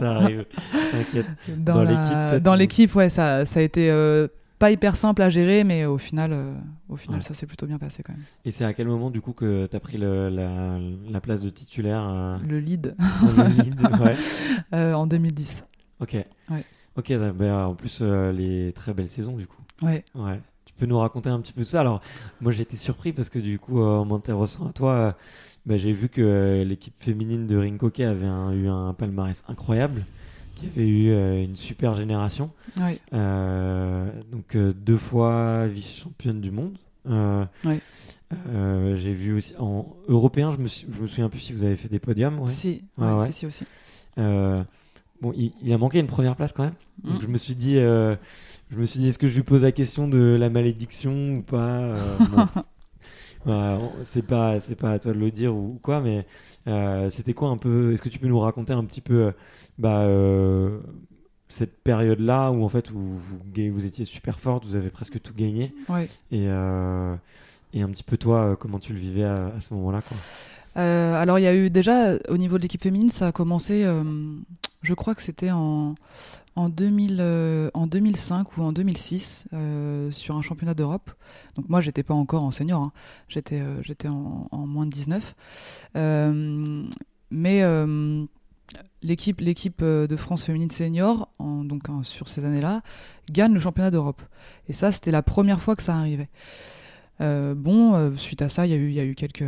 [0.00, 0.44] ça arrive
[0.90, 1.26] t'inquiète
[1.58, 4.26] dans, l'équipe dans l'équipe ouais ça ça a été euh,
[4.58, 6.54] pas hyper simple à gérer mais au final euh,
[6.88, 8.22] au final ça s'est plutôt bien passé quand même.
[8.44, 11.40] Et c'est à quel moment du coup que tu as pris le, la, la, place
[11.40, 12.94] de titulaire euh, le lead,
[13.36, 13.80] le lead
[14.72, 14.92] ouais.
[14.92, 15.64] en 2010
[16.00, 16.16] ok.
[16.50, 16.64] Ouais.
[16.96, 19.62] ok bah, en plus les très belles saisons du coup.
[19.82, 20.04] Ouais.
[20.14, 20.40] Ouais.
[20.64, 21.80] Tu peux nous raconter un petit peu ça?
[21.80, 22.00] Alors
[22.40, 25.16] moi j'étais surpris parce que du coup en m'intéressant à toi
[25.66, 30.04] bah, j'ai vu que euh, l'équipe féminine de Ring Hockey avait eu un palmarès incroyable,
[30.64, 32.50] qui avait eu euh, une super génération.
[33.12, 36.76] Euh, donc deux fois vice-championne du monde.
[38.96, 41.88] j'ai vu aussi en européen, je me, je me souviens plus si vous avez fait
[41.88, 42.46] des podiums.
[42.48, 42.82] Si,
[43.26, 43.64] si, si, aussi.
[44.16, 46.74] bon, il, a manqué une première place quand même.
[47.02, 47.22] Donc mm.
[47.22, 50.08] je me suis dit, je me suis dit, est-ce que je lui pose la question
[50.08, 51.94] de la malédiction ou pas
[54.04, 56.26] c'est pas c'est pas à toi de le dire ou, quoi, mais
[56.66, 59.32] euh, c'était quoi un peu Est-ce que tu peux nous raconter un petit peu
[59.78, 60.78] bah, euh,
[61.48, 63.38] cette période-là où en fait où vous,
[63.72, 65.74] vous étiez super forte, vous avez presque tout gagné,
[66.30, 67.14] et euh,
[67.72, 70.16] et un petit peu toi comment tu le vivais à, à ce moment-là quoi?
[70.76, 73.84] alors il y a eu déjà au niveau de l'équipe féminine, ça a commencé,
[74.82, 75.94] je crois que c'était en
[76.56, 81.10] en, 2000, euh, 2005 ou en 2006 euh, sur un championnat d'Europe.
[81.56, 82.92] Donc moi, j'étais pas encore en senior, hein.
[83.28, 85.34] j'étais euh, en, moins de 19.
[87.30, 87.62] mais
[89.02, 92.82] l'équipe l'équipe de France féminine senior, en, donc sur ces années-là,
[93.30, 94.22] gagne le championnat d'Europe.
[94.68, 96.28] Et ça, c'était la première fois que ça arrivait.
[97.20, 99.44] Bon, suite à ça, il y a eu, y a eu quelques,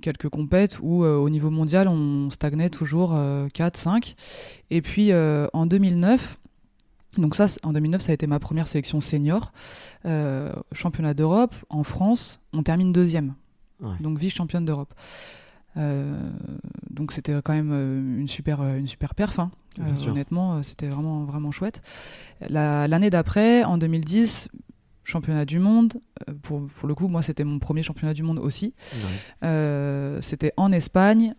[0.00, 4.14] quelques compètes où au niveau mondial, on stagnait toujours 4-5.
[4.70, 6.38] Et puis en 2009,
[7.18, 9.52] donc ça, en 2009, ça a été ma première sélection senior.
[10.06, 13.34] Euh, championnat d'Europe, en France, on termine deuxième.
[14.00, 14.92] Donc vice-championne d'Europe.
[15.76, 16.30] Euh,
[16.90, 19.38] donc c'était quand même euh, une super, une super perf.
[19.38, 19.50] Hein.
[20.06, 21.82] honnêtement, c'était vraiment, vraiment chouette.
[22.48, 24.48] L'année d'après, en 2010,
[25.08, 25.94] championnat du monde.
[26.42, 28.74] Pour, pour le coup, moi, c'était mon premier championnat du monde aussi.
[29.42, 31.34] c'était en Espagne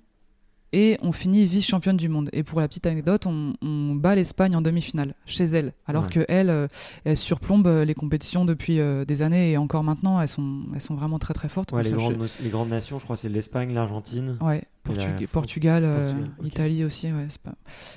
[0.72, 2.30] et on finit vice-championne du monde.
[2.32, 6.50] Et pour la petite anecdote, on, bat l'Espagne en demi-finale chez elle, alors que elle,
[6.50, 6.68] euh,
[7.06, 10.82] elle surplombe euh, les compétitions depuis euh, des années et encore maintenant, elles sont, elles
[10.82, 11.74] sont vraiment très très fortes.
[11.74, 14.38] les, grandes, les, grandes, nations, je crois, c'est l'Espagne, l'Argentine.
[14.42, 14.64] Ouais,
[15.32, 17.08] Portugal, Italie aussi.
[17.08, 17.56] Ouais, pas...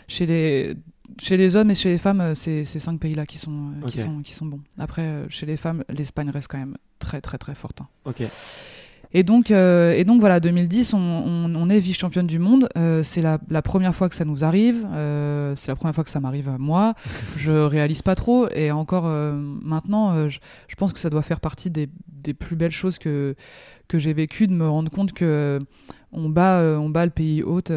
[0.09, 0.75] Chez les
[1.21, 4.23] chez les hommes et chez les femmes, c'est ces cinq pays-là qui sont, qui, sont,
[4.23, 4.61] qui sont bons.
[4.79, 7.81] Après, chez les femmes, l'Espagne reste quand même très, très, très forte.
[7.81, 7.89] Hein.
[8.05, 8.23] Ok.
[9.15, 12.69] Et donc, euh, et donc voilà, 2010, on, on, on est vice-championne du monde.
[12.79, 14.87] Euh, c'est la, la, première fois que ça nous arrive.
[14.91, 16.95] Euh, c'est la première fois que ça m'arrive à moi.
[17.37, 18.49] Je réalise pas trop.
[18.51, 22.33] Et encore euh, maintenant, euh, je, je, pense que ça doit faire partie des, des
[22.33, 23.35] plus belles choses que,
[23.89, 25.59] que j'ai vécues, de me rendre compte que
[26.13, 27.73] on bat, on bat le pays hôte.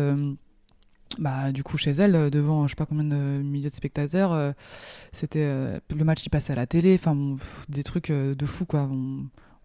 [1.20, 4.54] Bah, du coup, chez elle, devant je sais pas combien de milliers de spectateurs,
[5.12, 6.96] c'était le match qui passait à la télé.
[7.00, 7.36] Enfin,
[7.70, 8.90] des trucs de fou quoi.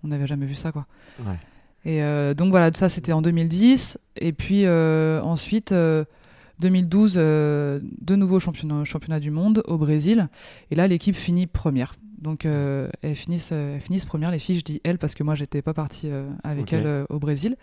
[0.02, 0.86] On n'avait jamais vu ça quoi.
[1.20, 1.36] Ouais.
[1.84, 3.98] Et euh, donc voilà, ça c'était en 2010.
[4.16, 5.72] Et puis euh, ensuite,
[6.60, 10.28] 2012, euh, de nouveau championnat, championnat du monde au Brésil.
[10.70, 11.94] Et là, l'équipe finit première.
[12.20, 15.62] Donc elles, finissent, elles finissent première, les filles, je dis elles parce que moi j'étais
[15.62, 16.10] pas partie
[16.44, 17.56] avec elles au Brésil.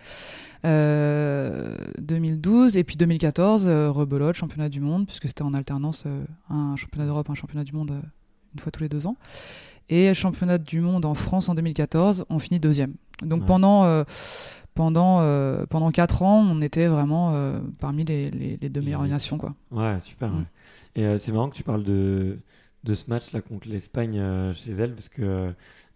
[0.64, 6.06] 2012 et puis 2014, rebelote, championnat du monde, puisque c'était en alternance
[6.50, 8.02] un championnat d'Europe, un championnat du monde
[8.54, 9.16] une fois tous les deux ans.
[9.90, 12.94] Et championnat du monde en France en 2014, on finit deuxième.
[13.22, 13.48] Donc Ouais.
[13.48, 14.04] pendant,
[14.74, 15.22] pendant,
[15.70, 19.38] pendant quatre ans, on était vraiment parmi les, les, les deux meilleures nations.
[19.38, 19.56] Quoi.
[19.72, 20.30] Ouais, super.
[20.30, 20.38] Mm.
[20.38, 20.44] ouais.
[20.98, 22.40] Et euh, c'est marrant que tu parles de,
[22.88, 25.54] de ce match-là contre l'Espagne euh, chez elle, parce que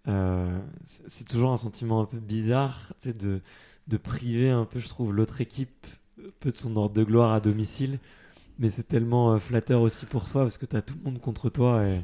[0.08, 0.60] euh,
[1.08, 3.42] c'est toujours un sentiment un peu bizarre de,
[3.88, 5.88] de priver un peu, je trouve, l'autre équipe
[6.20, 8.00] un peu de son ordre de gloire à domicile.
[8.60, 11.20] Mais c'est tellement euh, flatteur aussi pour soi, parce que tu as tout le monde
[11.20, 12.02] contre toi et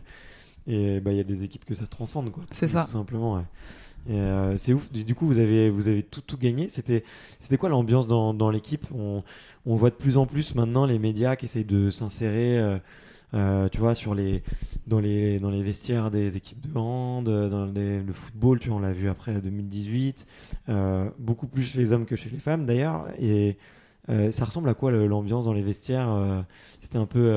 [0.70, 2.44] et bah, il y a des équipes que ça transcende, quoi.
[2.52, 2.84] C'est tout, ça.
[2.84, 3.46] Tout simplement, ouais.
[4.10, 4.92] Euh, c'est ouf.
[4.92, 6.68] Du du coup, vous avez, vous avez tout, tout gagné.
[6.68, 7.06] C'était,
[7.40, 8.86] c'était quoi l'ambiance dans, dans l'équipe?
[8.94, 9.24] On,
[9.66, 12.78] on voit de plus en plus maintenant les médias qui essayent de s'insérer, euh,
[13.34, 14.44] euh, tu vois, sur les,
[14.88, 18.78] dans, les, dans les vestiaires des équipes de hand, euh, dans le football, tu vois,
[18.78, 20.26] on l'a vu après 2018.
[20.70, 23.06] Euh, beaucoup plus chez les hommes que chez les femmes d'ailleurs.
[23.20, 23.58] Et
[24.32, 26.10] ça ressemble à quoi l'ambiance dans les vestiaires
[26.82, 27.30] C'était un peu.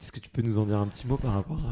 [0.00, 1.62] Est-ce que tu peux nous en dire un petit mot par rapport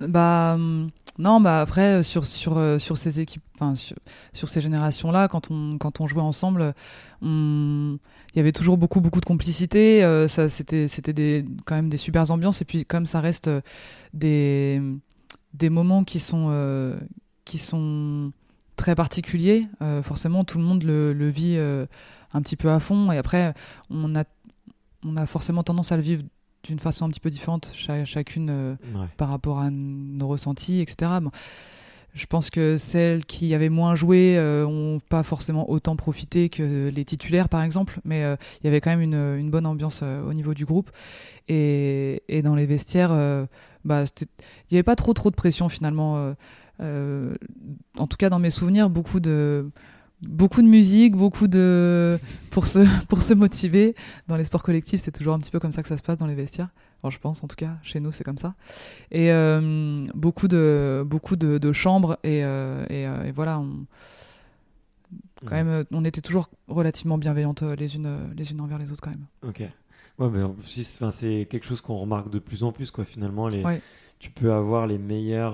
[0.00, 0.06] à.
[0.06, 3.42] Bah hum, non, bah après sur sur sur ces équipes,
[3.74, 3.96] sur,
[4.32, 6.72] sur ces générations-là, quand on quand on jouait ensemble,
[7.20, 7.98] on-
[8.34, 10.04] il y avait toujours beaucoup beaucoup de complicité.
[10.04, 13.48] euh, ça c'était c'était des quand même des super ambiances et puis comme ça reste
[13.48, 13.60] euh,
[14.14, 14.80] des
[15.54, 16.98] des moments qui sont euh,
[17.44, 18.32] qui sont
[18.76, 19.66] très particuliers.
[19.82, 23.54] euh, forcément, tout le monde le, le vit un petit peu à fond et après
[23.90, 24.24] on a
[25.04, 26.22] on a forcément tendance à le vivre
[26.64, 28.50] d'une façon un petit peu différente cha- chacune.
[28.94, 29.06] Ouais.
[29.16, 31.10] par rapport à nos ressentis, etc.
[31.22, 31.30] Bon,
[32.18, 36.88] je pense que celles qui avaient moins joué euh, ont pas forcément autant profité que
[36.88, 40.28] les titulaires, par exemple, mais euh, il y avait quand même une, bonne ambiance euh,
[40.28, 40.90] au niveau du groupe.
[41.48, 43.46] Et, dans les vestiaires, euh,
[43.84, 44.26] bah, il
[44.72, 46.16] n'y avait pas trop trop de pression finalement.
[46.18, 46.34] euh,
[46.80, 47.36] euh,
[47.96, 49.70] en tout cas, dans mes souvenirs, beaucoup de
[50.20, 52.18] beaucoup de musique, beaucoup de
[52.50, 53.94] pour se pour se motiver.
[54.26, 56.18] Dans les sports collectifs, c'est toujours un petit peu comme ça que ça se passe
[56.18, 56.70] dans les vestiaires.
[56.98, 58.54] Enfin, je pense, en tout cas, chez nous, c'est comme ça.
[59.12, 63.86] Et euh, beaucoup de beaucoup de, de chambres et, euh, et, euh, et voilà, on,
[65.44, 65.62] quand Ouais.
[65.62, 69.26] même, on était toujours relativement bienveillantes les unes les unes envers les autres quand même.
[69.46, 69.62] Ok.
[70.18, 70.42] Ouais, mais
[71.12, 73.04] c'est quelque chose qu'on remarque de plus en plus, quoi.
[73.04, 73.62] Finalement, les...
[73.62, 73.80] Ouais.
[74.18, 75.52] tu peux avoir les meilleurs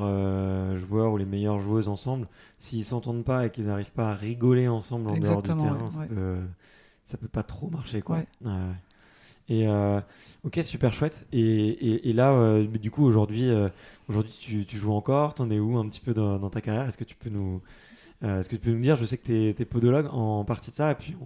[0.78, 2.26] joueurs ou les meilleures joueuses ensemble.
[2.59, 5.90] S'ils s'entendent pas et qu'ils n'arrivent pas à rigoler ensemble en dehors du Exactement, terrain,
[5.90, 6.07] ça.
[6.07, 6.37] Peut,
[7.04, 8.22] ça peut pas trop marcher, quoi.
[9.48, 10.00] Et euh,
[10.44, 11.26] ok, super chouette.
[11.33, 13.68] Et, là, euh, du coup, aujourd'hui, euh,
[14.09, 14.33] aujourd'hui,
[14.66, 15.35] tu, joues encore.
[15.35, 16.87] T'en es où un petit peu dans, ta carrière?
[16.87, 17.61] Est-ce que tu peux nous,
[18.22, 18.96] est-ce que tu peux nous dire?
[18.96, 20.92] Je sais que tu es, podologue en partie de ça.
[20.92, 21.16] Et puis,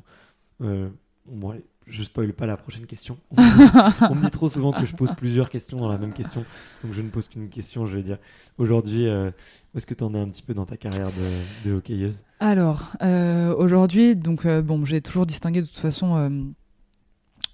[0.61, 0.90] on-
[1.26, 3.18] bon, allez, je spoil pas la prochaine question.
[3.37, 6.44] On me, dit, trop souvent que je pose plusieurs questions dans la même question,
[6.83, 7.87] donc je ne pose qu'une question.
[7.87, 8.18] Je vais dire
[8.59, 11.76] aujourd'hui, où est-ce que tu en es un petit peu dans ta carrière de, de
[11.76, 12.96] hockeyeuse Alors,
[13.59, 16.52] aujourd'hui, donc bon, j'ai toujours distingué de toute façon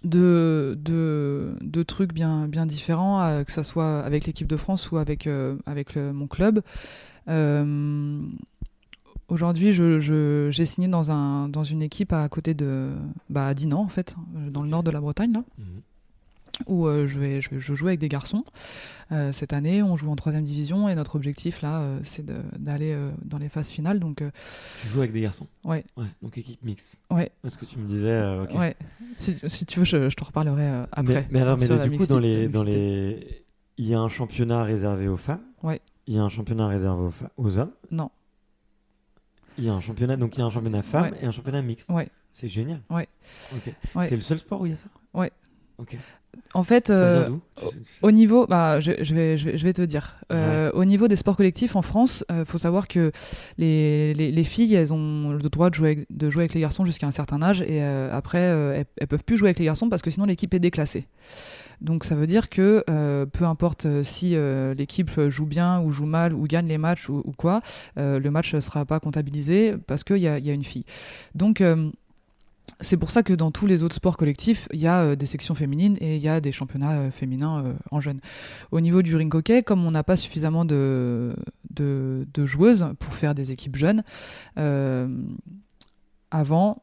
[0.05, 4.99] deux, deux trucs bien, bien différents, euh, que ce soit avec l'équipe de France ou
[4.99, 6.61] avec, euh, avec mon club.
[7.29, 8.21] Euh,
[9.29, 12.91] aujourd'hui, je, je- j'ai signé dans, un, dans une équipe à côté de
[13.31, 14.15] bah, à Dinan, en fait,
[14.51, 15.43] dans le nord de la Bretagne, là,
[16.67, 18.45] où euh, je, vais, je, vais, je joue avec des garçons.
[19.13, 22.25] Euh, cette année, on joue en troisième division et notre objectif, là, euh, c'est
[22.61, 24.01] d'aller dans les phases finales.
[24.01, 24.23] Donc,
[24.81, 25.85] Tu joues avec des garçons ouais.
[25.97, 26.97] Ouais, donc équipe mixte.
[27.11, 27.31] Ouais.
[27.45, 28.57] Est-ce que tu me disais.
[28.57, 28.77] Ouais.
[29.17, 31.15] Si, si tu veux, je, je te reparlerai après.
[31.15, 33.45] Mais, mais alors, mais là, du coup, dans les, dans les,
[33.77, 35.43] il y a un championnat réservé aux femmes.
[35.63, 35.81] Ouais.
[36.07, 37.73] Il y a un championnat réservé aux, fa- aux hommes.
[37.91, 38.11] Non.
[39.57, 41.19] Il y a un championnat, donc il y a un championnat femmes Ouais.
[41.23, 41.89] et un championnat mixte.
[41.91, 42.09] Ouais.
[42.33, 42.81] C'est génial.
[42.91, 43.09] Ouais.
[44.03, 44.89] C'est le seul sport où il y a ça?
[45.15, 45.31] Ouais.
[45.79, 45.97] Ok.
[46.55, 47.29] En fait, euh,
[48.03, 50.17] au niveau, bah, je, je vais, je, vais, je vais te dire.
[50.33, 53.13] Euh, Au niveau des sports collectifs en France, il faut savoir que
[53.59, 56.61] les, les, les filles, elles ont le droit de jouer avec, de jouer avec les
[56.61, 59.59] garçons jusqu'à un certain âge, et euh, après, euh, elles, elles peuvent plus jouer avec
[59.59, 61.07] les garçons parce que sinon l'équipe est déclassée.
[61.81, 65.91] Donc ça veut dire que euh, peu importe euh, si euh, l'équipe joue bien ou
[65.91, 67.61] joue mal ou gagne les matchs ou, ou quoi,
[67.99, 70.85] euh, le match ne sera pas comptabilisé parce qu'il y a, y a une fille.
[71.35, 71.91] Donc euh,
[72.81, 75.27] c'est pour ça que dans tous les autres sports collectifs, il y a euh, des
[75.27, 78.21] sections féminines et il y a des championnats euh, féminins euh, en jeunes.
[78.71, 81.35] Au niveau du ring hockey, comme on n'a pas suffisamment de,
[82.37, 84.03] joueuses pour faire des équipes jeunes,
[86.31, 86.83] avant,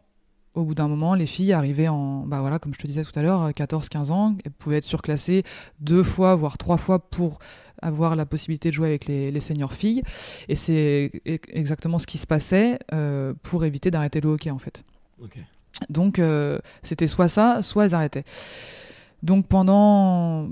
[0.54, 3.18] au bout d'un moment, les filles arrivaient en, bah voilà, comme je te disais tout
[3.18, 5.44] à l'heure, 14-15 ans, elles pouvaient être surclassées
[5.80, 7.40] deux fois, voire trois fois pour
[7.82, 10.04] avoir la possibilité de jouer avec les, seniors filles.
[10.48, 12.80] Et c'est e- exactement ce qui se passait
[13.44, 14.84] pour éviter d'arrêter le hockey, en fait.
[15.90, 18.26] Donc euh, c'était soit ça, soit elles arrêtaient.
[19.24, 20.50] Donc pendant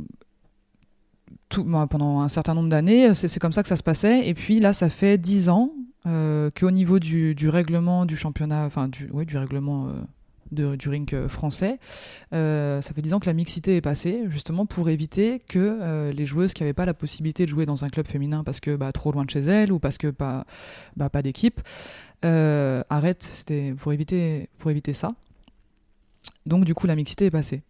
[1.50, 4.28] tout, bah, pendant un certain nombre d'années, c'est c'est comme ça que ça se passait.
[4.28, 5.72] Et puis là, ça fait 10 ans
[6.06, 9.90] euh, qu'au niveau du, règlement du championnat, enfin du, du règlement
[10.58, 11.80] euh, du ring français.
[12.32, 16.54] ça fait 10 ans que la mixité est passée, justement pour éviter que les joueuses
[16.54, 19.12] qui n'avaient pas la possibilité de jouer dans un club féminin parce que bah, trop
[19.12, 20.46] loin de chez elles ou parce que pas,
[20.96, 21.62] bah, pas d'équipe,
[22.24, 23.24] arrêtent.
[23.24, 25.12] C'était pour éviter, pour éviter ça.
[26.46, 27.62] Donc du coup, la mixité est passée.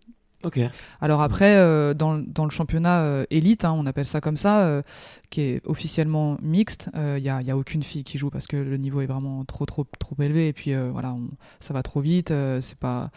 [0.46, 0.60] Ok.
[1.02, 4.62] Alors après, euh, dans, dans, le championnat euh, élite, hein, on appelle ça comme ça,
[4.62, 4.82] euh,
[5.30, 8.56] qui est officiellement mixte, il n'y a, y a, aucune fille qui joue parce que
[8.56, 11.16] le niveau est vraiment trop trop trop élevé et puis voilà,
[11.60, 12.34] ça va trop vite.
[12.62, 13.12] c'est pas,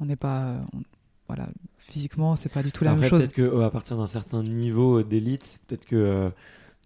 [0.00, 0.56] on n'est pas,
[1.26, 3.20] voilà, physiquement, c'est pas du tout la même chose.
[3.20, 6.30] Peut-être que à partir d'un certain niveau d'élite, peut-être que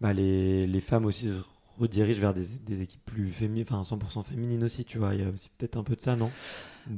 [0.00, 1.42] bah, les, les, femmes aussi se
[1.80, 5.14] redirigent vers des, des équipes plus féminines, enfin 100% féminines aussi, tu vois.
[5.14, 6.30] Il y a aussi peut-être un peu de ça, non?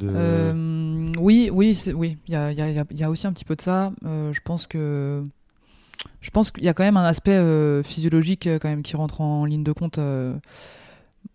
[0.02, 2.18] Euh, oui, oui, oui.
[2.26, 3.92] Il y a, aussi un petit peu de ça.
[4.04, 5.24] Euh, je pense que
[6.20, 9.20] je pense qu'il y a quand même un aspect euh, physiologique quand même qui rentre
[9.20, 9.98] en ligne de compte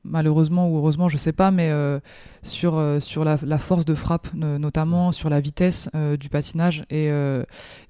[0.04, 2.00] malheureusement ou heureusement, je sais pas, mais euh,
[2.41, 6.84] sur, euh, sur la, force de frappe, notamment sur la vitesse euh, du patinage.
[6.89, 7.10] Et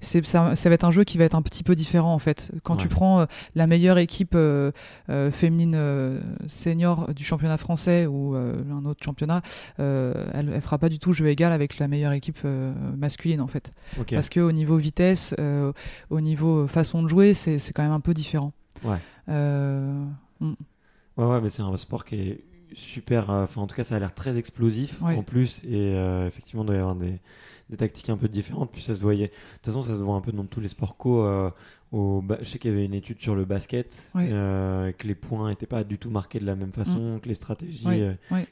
[0.00, 2.18] c'est, ça, ça, va être un jeu qui va être un petit peu différent en
[2.18, 2.52] fait.
[2.62, 4.36] Quand tu prends la meilleure équipe
[5.32, 9.42] féminine senior du championnat français ou un autre championnat,
[9.78, 12.40] elle, elle fera pas du tout jeu égal avec la meilleure équipe
[12.96, 13.72] masculine en fait.
[14.10, 15.34] Parce que au niveau vitesse,
[16.10, 18.52] au niveau façon de jouer, c'est, c'est quand même un peu différent.
[18.84, 18.98] Ouais.
[19.26, 20.54] Hmm.
[21.16, 23.30] Ouais, ouais, mais c'est un sport qui est super.
[23.30, 25.62] Euh, enfin, en tout cas, ça a l'air très explosif en plus.
[25.64, 27.18] Et euh, effectivement, il doit y avoir des,
[27.70, 28.72] des, tactiques un peu différentes.
[28.72, 29.28] Puis ça se voyait.
[29.28, 31.24] De toute façon, ça se voit un peu dans tous les sports co.
[31.24, 31.50] Euh,
[31.92, 35.66] au je sais qu'il y avait une étude sur le basket, que les points n'étaient
[35.66, 37.20] pas du tout marqués de la même façon, mm.
[37.20, 37.86] que les stratégies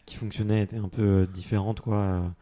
[0.07, 2.33] qui fonctionnaient étaient un peu différentes, quoi.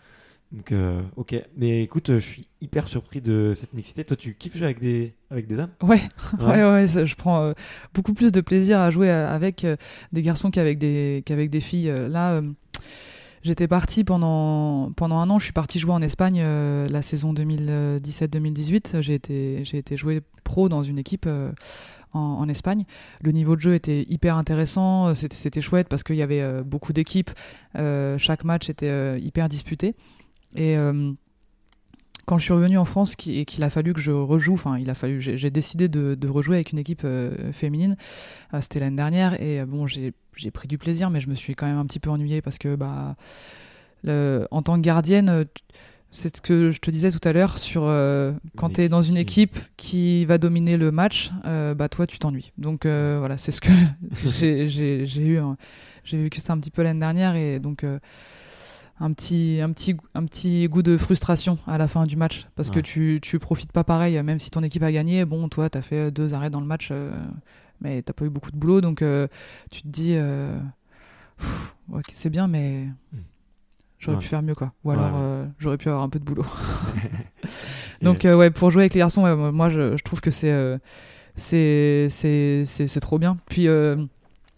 [0.52, 1.36] Donc, euh, ok.
[1.56, 4.02] Mais écoute, je suis hyper surpris de cette mixité.
[4.02, 6.00] Toi, tu kiffes jouer avec des, avec des hommes Ouais,
[6.40, 7.52] ouais, ouais, je prends euh,
[7.94, 9.76] beaucoup plus de plaisir à jouer avec euh,
[10.12, 11.92] des garçons qu'avec des, qu'avec des filles.
[12.08, 12.42] Là,
[13.42, 15.38] j'étais parti pendant, pendant un an.
[15.38, 19.02] Je suis parti jouer en Espagne la saison 2017-2018.
[19.02, 21.28] J'ai été, j'ai été jouer pro dans une équipe.
[22.12, 22.86] En, en, Espagne.
[23.22, 27.30] Le niveau de jeu était hyper intéressant, c'était chouette parce qu'il y avait beaucoup d'équipes,
[27.76, 29.94] chaque match était hyper disputé.
[30.54, 31.12] Et euh,
[32.26, 34.90] quand je suis revenu en France et qu'il a fallu que je rejoue, enfin il
[34.90, 37.96] a fallu, j'ai décidé de, rejouer avec une équipe euh, féminine.
[38.54, 40.12] Euh, c'était l'année dernière et bon j'ai
[40.52, 42.76] pris du plaisir, mais je me suis quand même un petit peu ennuyée parce que
[42.76, 43.16] bah
[44.02, 45.44] le, en tant que gardienne,
[46.10, 47.82] c'est ce que je te disais tout à l'heure sur
[48.56, 52.52] quand tu es dans une équipe qui va dominer le match, bah toi tu t'ennuies.
[52.58, 53.72] Donc voilà, c'est ce que
[54.24, 55.40] j'ai eu.
[56.02, 57.84] J'ai vu que c'est un petit peu l'année dernière et donc
[59.00, 62.70] un petit, un, petit, un petit goût de frustration à la fin du match parce
[62.70, 65.24] que tu, tu profites pas pareil, même si ton équipe a gagné.
[65.24, 67.10] Bon, toi, tu as fait deux arrêts dans le match, euh,
[67.80, 69.26] mais t'as pas eu beaucoup de boulot, donc euh,
[69.70, 70.54] tu te dis, euh,
[72.12, 73.18] c'est bien, mais hmm.
[73.98, 74.74] j'aurais pu faire mieux, quoi.
[74.84, 76.44] Ou alors, j'aurais pu avoir un peu de boulot.
[78.02, 80.78] donc, ouais, pour jouer avec les garçons, moi, je, je, trouve que c'est
[81.36, 83.38] c'est trop bien.
[83.48, 83.66] Puis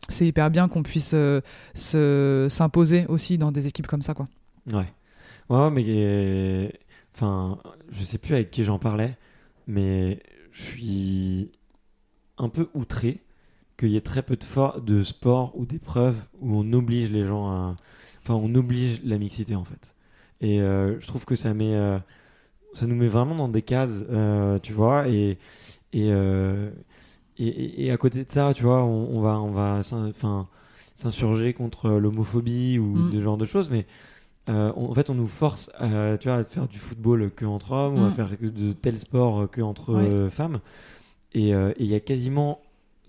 [0.09, 1.41] c'est hyper bien qu'on puisse euh,
[1.75, 4.27] se s'imposer aussi dans des équipes comme ça quoi.
[4.73, 4.93] Ouais.
[5.49, 6.73] Ouais, mais
[7.15, 7.59] enfin,
[7.91, 9.17] je sais plus avec qui j'en parlais,
[9.67, 10.21] mais
[10.53, 11.51] je suis
[12.39, 13.21] un peu outré
[13.77, 17.51] qu'il y ait très peu de, de sports ou d'épreuves où on oblige les gens
[17.51, 17.77] à
[18.23, 19.95] enfin on oblige la mixité en fait.
[20.41, 21.99] Et euh, je trouve que ça met euh,
[22.75, 24.05] ça nous met vraiment dans des cases,
[24.63, 25.39] tu vois, et
[27.39, 30.49] et, à côté de ça, tu vois, on, va, on va enfin,
[30.95, 33.13] s'insurger contre l'homophobie ou mm.
[33.13, 33.87] ce genre de choses, mais
[34.49, 37.73] euh, en fait, on nous force à, tu vois, à faire du football que entre
[37.73, 38.13] hommes ou à mm.
[38.13, 40.61] faire de tel sport que entre euh, femmes.
[41.37, 42.61] Euh, et il y a quasiment,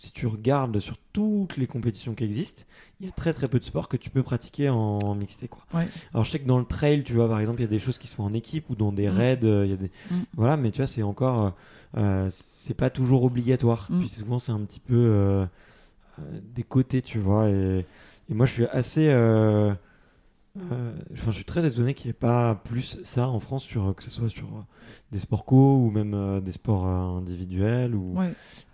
[0.04, 2.63] si tu regardes sur toutes les compétitions qui existent,
[3.00, 5.48] il y a très très peu de sports que tu peux pratiquer en, mixité.
[5.48, 5.63] Quoi.
[6.13, 7.80] Alors je sais que dans le trail, tu vois, par exemple, il y a des
[7.80, 9.12] choses qui se font en équipe ou dans des mm.
[9.12, 9.92] raids, il y a des...
[10.36, 11.54] Voilà, mais tu vois, c'est encore
[11.96, 13.88] euh, c'est pas toujours obligatoire.
[13.89, 14.00] Mm.
[14.00, 15.46] Puis souvent, c'est un petit peu euh,
[16.20, 17.50] euh, des côtés, tu vois.
[17.50, 17.86] Et,
[18.30, 19.10] moi, je suis assez.
[20.56, 20.94] Enfin,
[21.32, 24.12] je suis très étonné qu'il n'y ait pas plus ça en France, sur, que ce
[24.12, 24.48] soit sur
[25.12, 28.16] des sports co ou même des sports individuels ou,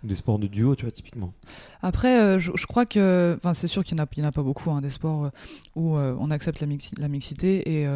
[0.04, 1.32] des sports de duo, tu vois, typiquement.
[1.80, 3.34] Après, je, crois que.
[3.38, 5.30] Enfin, c'est sûr qu'il n'y en, a pas beaucoup, hein, des sports
[5.74, 6.66] où on accepte la,
[6.98, 7.80] la mixité.
[7.80, 7.86] Et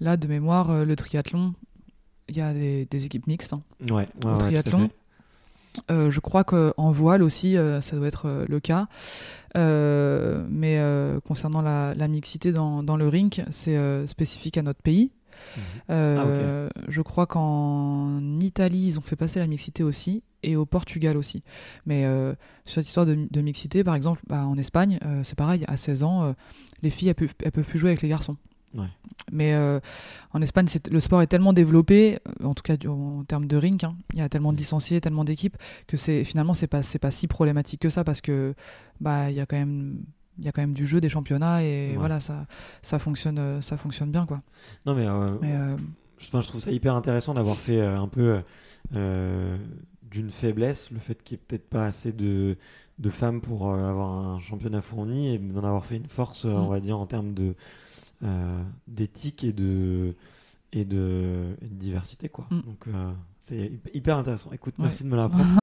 [0.00, 1.54] là, de mémoire, le triathlon,
[2.28, 4.90] il y a des, équipes mixtes hein, ouais, au triathlon.
[5.90, 8.86] Euh, je crois qu'en voile aussi, euh, ça doit être euh, le cas.
[9.54, 10.80] mais
[11.26, 15.10] concernant la, mixité dans, le rink, c'est spécifique à notre pays.
[15.56, 15.62] Mhm.
[15.88, 21.16] Ah, je crois qu'en Italie, ils ont fait passer la mixité aussi, et au Portugal
[21.16, 21.42] aussi.
[21.86, 22.04] Mais
[22.64, 26.34] sur cette histoire de, mixité, par exemple, bah, en Espagne, c'est pareil, à 16 ans,
[26.82, 28.36] les filles, elles peuvent, elles peuvent plus jouer avec les garçons.
[29.30, 29.80] Mais euh,
[30.32, 33.84] en Espagne, le sport est tellement développé, euh, en tout cas en termes de rink,
[33.84, 33.96] hein.
[34.12, 35.56] il y a tellement de licenciés, tellement d'équipes,
[35.86, 38.54] que c'est finalement, c'est pas, pas si problématique que ça parce que
[39.00, 40.02] bah, il y a quand même
[40.38, 42.46] il y a quand même du jeu, des championnats et voilà, ça,
[42.80, 44.24] ça, fonctionne, euh, ça fonctionne bien.
[44.24, 44.40] Quoi.
[44.86, 45.04] Non, mais,
[46.18, 48.40] je, je trouve ça hyper intéressant d'avoir fait un peu
[48.92, 52.56] d'une faiblesse le fait qu'il n'y ait peut-être pas assez de,
[52.98, 56.70] de femmes pour avoir un championnat fourni et d'en avoir fait une force, on mm.
[56.70, 57.54] va dire, en termes de, euh,
[58.86, 60.14] d'éthique et de,
[60.72, 62.28] et de, et de diversité.
[62.28, 62.46] Quoi.
[62.50, 62.60] Mm.
[62.62, 64.50] Donc euh, c'est hyper intéressant.
[64.52, 64.84] Écoute, ouais.
[64.84, 65.44] merci de me l'apprendre.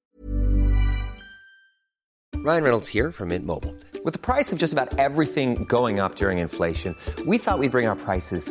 [2.42, 3.74] Ryan Reynolds here from Mint Mobile.
[4.02, 6.96] With the price of just about everything going up during inflation,
[7.26, 8.50] we thought we'd bring our prices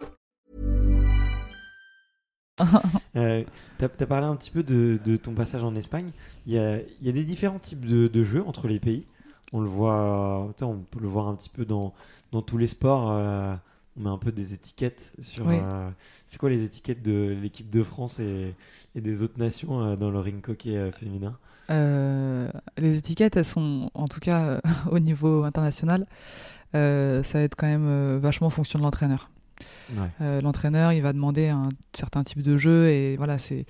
[3.15, 3.43] euh,
[3.79, 6.11] tu as, parlé un petit peu de, de, ton passage en Espagne.
[6.45, 9.05] Il y a, y a des différents types de, de, jeux entre les pays.
[9.53, 11.93] On le voit, on peut le voir un petit peu dans,
[12.31, 13.11] dans tous les sports.
[13.11, 13.53] Euh,
[13.97, 15.49] on met un peu des étiquettes sur.
[15.49, 15.89] Euh,
[16.25, 18.55] c'est quoi les étiquettes de l'équipe de France et,
[18.95, 21.37] et, des autres nations euh, dans le ring hockey féminin?
[21.69, 24.59] Les étiquettes, elles sont, en tout cas
[24.91, 26.05] au niveau international,
[26.73, 29.29] ça va être quand même vachement fonction de l'entraîneur.
[30.21, 33.65] Euh, l'entraîneur, il va demander un certain type de jeu et voilà, c'est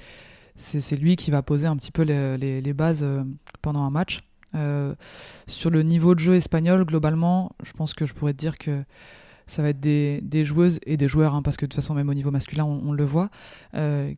[0.98, 3.24] lui qui va poser un petit peu les, bases euh,
[3.62, 4.22] pendant un match.
[4.54, 4.96] Euh,
[5.48, 8.84] sur le niveau de jeu espagnol, globalement, je pense que je pourrais te dire que
[9.48, 11.94] ça va être des, des joueuses et des joueurs, hein, parce que de toute façon,
[11.94, 13.30] même au niveau masculin, on, le voit,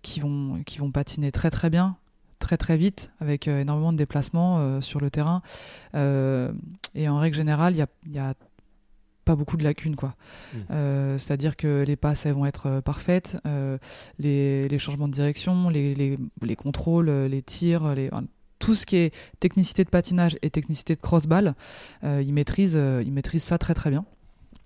[0.01, 1.97] qui, vont, qui vont patiner très très bien,
[2.39, 5.41] très très vite, avec énormément de déplacements sur le terrain.
[5.93, 7.74] et en règle générale,
[8.05, 8.34] il y a
[9.24, 10.15] pas beaucoup de lacunes quoi.
[10.53, 10.57] Mmh.
[10.71, 13.78] Euh, c'est-à-dire que les passes elles vont être euh, parfaites, euh,
[14.19, 18.09] les, les, changements de direction, les, les, les contrôles, les tirs, les,
[18.59, 21.55] tout ce qui est technicité de patinage et technicité de crossball,
[22.03, 24.05] ils maîtrisent, ils maîtrisent ça très très bien.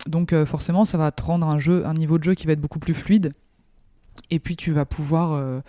[0.06, 2.62] Donc forcément ça va te rendre un jeu, un niveau de jeu qui va être
[2.62, 3.34] beaucoup plus fluide.
[4.30, 5.64] Et puis tu vas pouvoir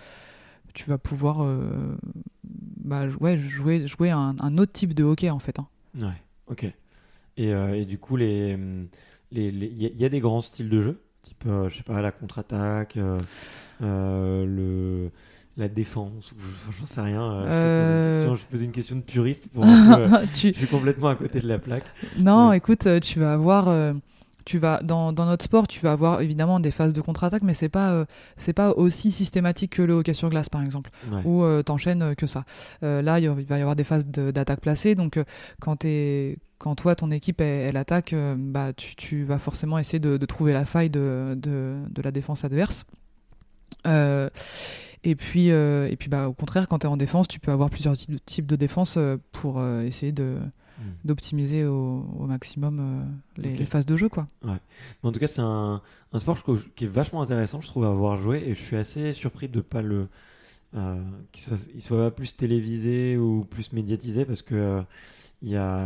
[0.75, 1.39] tu vas pouvoir
[2.45, 5.59] bah, ouais, jouer, jouer un, un, autre type de hockey en fait.
[5.59, 5.67] Hein.
[5.99, 6.71] Ouais, ok.
[7.39, 8.59] Euh, et, du coup, il
[9.31, 12.11] les, les, y, a des grands styles de jeu, type, euh, je sais pas, la
[12.11, 12.99] contre-attaque,
[13.83, 15.11] euh, le
[15.57, 16.35] la défense,
[16.79, 17.43] j'en sais rien.
[17.45, 19.65] Je, te pose une question, de puriste pour
[20.33, 21.83] je suis complètement à côté de la plaque.
[22.17, 23.95] Non, écoute, tu vas avoir
[24.45, 27.55] tu vas dans, dans, notre sport, tu vas avoir évidemment des phases de contre-attaque, mais
[27.55, 30.91] c'est pas c'est pas aussi systématique que le hockey sur glace par exemple,
[31.25, 32.45] où tu enchaînes que ça.
[32.81, 35.19] là, il va y avoir des phases d'attaque placée, donc
[35.59, 40.01] quand tu es quand toi, ton équipe, elle, attaque, euh, bah, tu, vas forcément essayer
[40.01, 42.85] de, trouver la faille de, de, la défense adverse.
[43.87, 44.29] Euh,
[45.05, 47.53] et puis, euh, et puis bah, au contraire, quand tu es en défense, tu peux
[47.53, 48.99] avoir plusieurs types de défense
[49.31, 50.39] pour essayer de,
[50.79, 50.83] hmm.
[51.05, 53.07] d'optimiser au, maximum
[53.37, 54.09] les, phases de jeu.
[54.09, 54.27] Quoi.
[54.45, 54.59] Ouais.
[55.05, 55.81] En tout cas, c'est un,
[56.13, 56.43] un, sport
[56.75, 58.43] qui est vachement intéressant, je trouve, à avoir joué.
[58.45, 60.09] Et je suis assez surpris de ne pas le.
[61.33, 64.83] Qu'il soit, soit, plus télévisé ou plus médiatisé parce que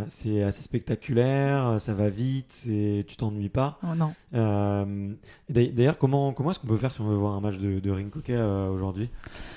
[0.08, 3.78] c'est assez spectaculaire, ça va vite, tu t'ennuies pas.
[3.82, 4.14] Oh non.
[4.34, 5.12] Euh,
[5.48, 7.90] d'ailleurs, comment, comment est-ce qu'on peut faire si on veut voir un match de, de
[7.90, 9.10] ring hockey euh, aujourd'hui?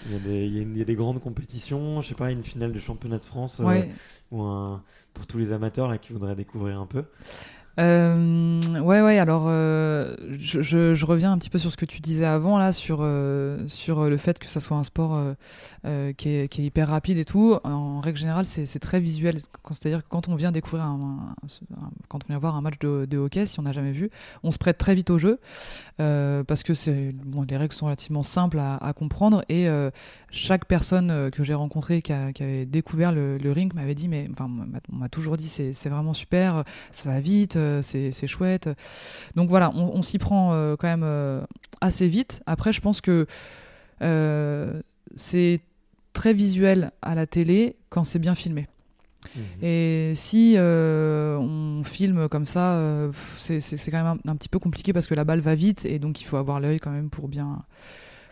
[0.09, 3.23] Il, il, y a des grandes compétitions, je sais pas, une finale de championnat de
[3.23, 3.83] France euh,
[4.31, 7.05] ou un, pour tous les amateurs là, qui voudraient découvrir un peu?
[7.79, 9.17] Euh, ouais, ouais.
[9.19, 12.71] Alors, euh, je, je, reviens un petit peu sur ce que tu disais avant là,
[12.71, 15.35] sur euh, sur le fait que ça soit un sport
[15.85, 17.57] euh, qui est, qui, est, hyper rapide et tout.
[17.63, 19.39] En règle générale, c'est très visuel.
[19.71, 21.35] C'est-à-dire que quand on vient découvrir un,
[22.07, 24.09] quand on vient voir un match de, de hockey, si on n'a jamais vu,
[24.43, 25.39] on se prête très vite au jeu
[25.97, 26.73] parce que
[27.47, 29.67] les règles sont relativement simples à, comprendre et
[30.29, 34.49] chaque personne que j'ai rencontrée qui, avait découvert le, le ring m'avait dit mais enfin
[34.91, 38.69] on m'a toujours dit c'est vraiment super, ça va vite euh, c'est chouette.
[39.35, 41.41] Donc voilà, on, s'y prend euh, quand même euh,
[41.81, 42.41] assez vite.
[42.45, 43.25] Après, je pense que
[45.15, 45.61] c'est
[46.13, 48.67] très visuel à la télé quand c'est bien filmé.
[49.35, 49.39] Mmh.
[49.63, 55.15] Et si on filme comme ça, c'est quand même un, petit peu compliqué parce que
[55.15, 57.63] la balle va vite et donc il faut avoir l'œil quand même pour bien,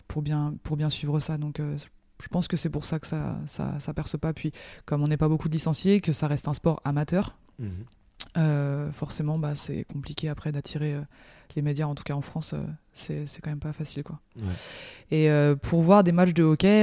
[0.08, 1.38] pour, bien, pour bien suivre ça.
[1.38, 4.32] Donc je pense que c'est pour ça que ça, ça, ça, perce pas.
[4.32, 4.52] Puis
[4.84, 7.38] comme on n'est pas beaucoup de licenciés, que ça reste un sport amateur.
[7.58, 7.66] Mmh.
[8.36, 11.02] Euh, forcément, bah, c'est compliqué après d'attirer euh,
[11.56, 14.02] les médias, en tout cas en France, euh, c'est quand même pas facile.
[14.02, 14.18] Quoi.
[14.36, 14.42] Ouais.
[15.10, 16.82] Et euh, pour voir des matchs de hockey,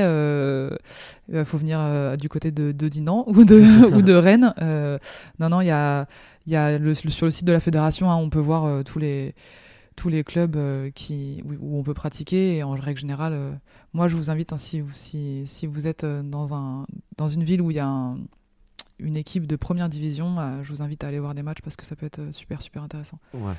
[1.32, 4.54] il faut venir euh, du côté de, de Dinan ou de, ou de Rennes.
[4.62, 4.98] Euh,
[5.40, 6.08] non, non, il y a,
[6.48, 8.84] y a le, le- sur le site de la fédération, hein, on peut voir euh,
[8.84, 9.34] tous les
[9.98, 12.56] tous les clubs euh, qui, où, on peut pratiquer.
[12.58, 13.52] Et en règle générale, euh,
[13.94, 16.86] moi, je vous invite, hein, si, vous- si, si vous êtes euh, dans, un,
[17.18, 18.18] dans une ville où il y a un-
[19.02, 21.76] une équipe de première division, euh, je vous invite à aller voir des matchs parce
[21.76, 23.20] que ça peut être euh, super, super intéressant.
[23.34, 23.54] Ouais.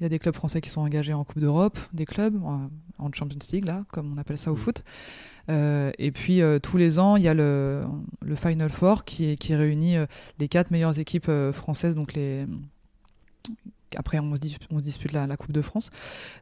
[0.00, 2.68] Il y a des clubs français qui sont engagés en Coupe d'Europe, des clubs en,
[2.98, 4.58] en Champions League, là, comme on appelle ça au Mm.
[4.58, 4.82] foot.
[5.48, 7.82] Euh, et puis euh, tous les ans, il y a le,
[8.22, 10.06] le Final Four qui, qui réunit euh,
[10.38, 12.46] les quatre meilleures équipes françaises, donc les.
[13.94, 15.90] Après, on se, dis- on se dispute la, la Coupe de France.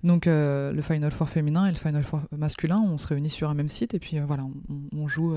[0.05, 3.55] Donc, le Final Four féminin et le Final Four masculin, on se réunit sur un
[3.55, 4.53] même site et puis voilà, on,
[4.97, 5.35] on joue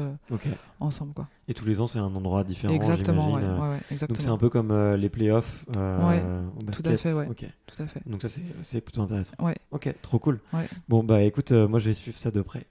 [0.80, 1.14] ensemble.
[1.14, 1.28] Quoi.
[1.50, 2.74] Et tous les ans, c'est un endroit différent.
[2.74, 3.56] exactement, ouais, euh.
[3.60, 4.20] ouais, ouais, Donc exactement.
[4.22, 6.24] c'est un peu comme euh, les playoffs euh, Ouais,
[6.58, 7.00] au tout à basket.
[7.00, 7.28] fait, ouais.
[7.30, 7.46] Ok.
[7.68, 8.02] Tout à fait.
[8.06, 8.30] Donc ça
[8.62, 9.34] c'est plutôt intéressant.
[9.40, 9.56] Ouais.
[9.72, 10.40] Ok, trop cool.
[10.54, 10.68] Ouais.
[10.88, 12.66] Bon bah écoute, euh, moi je vais suivre ça de près.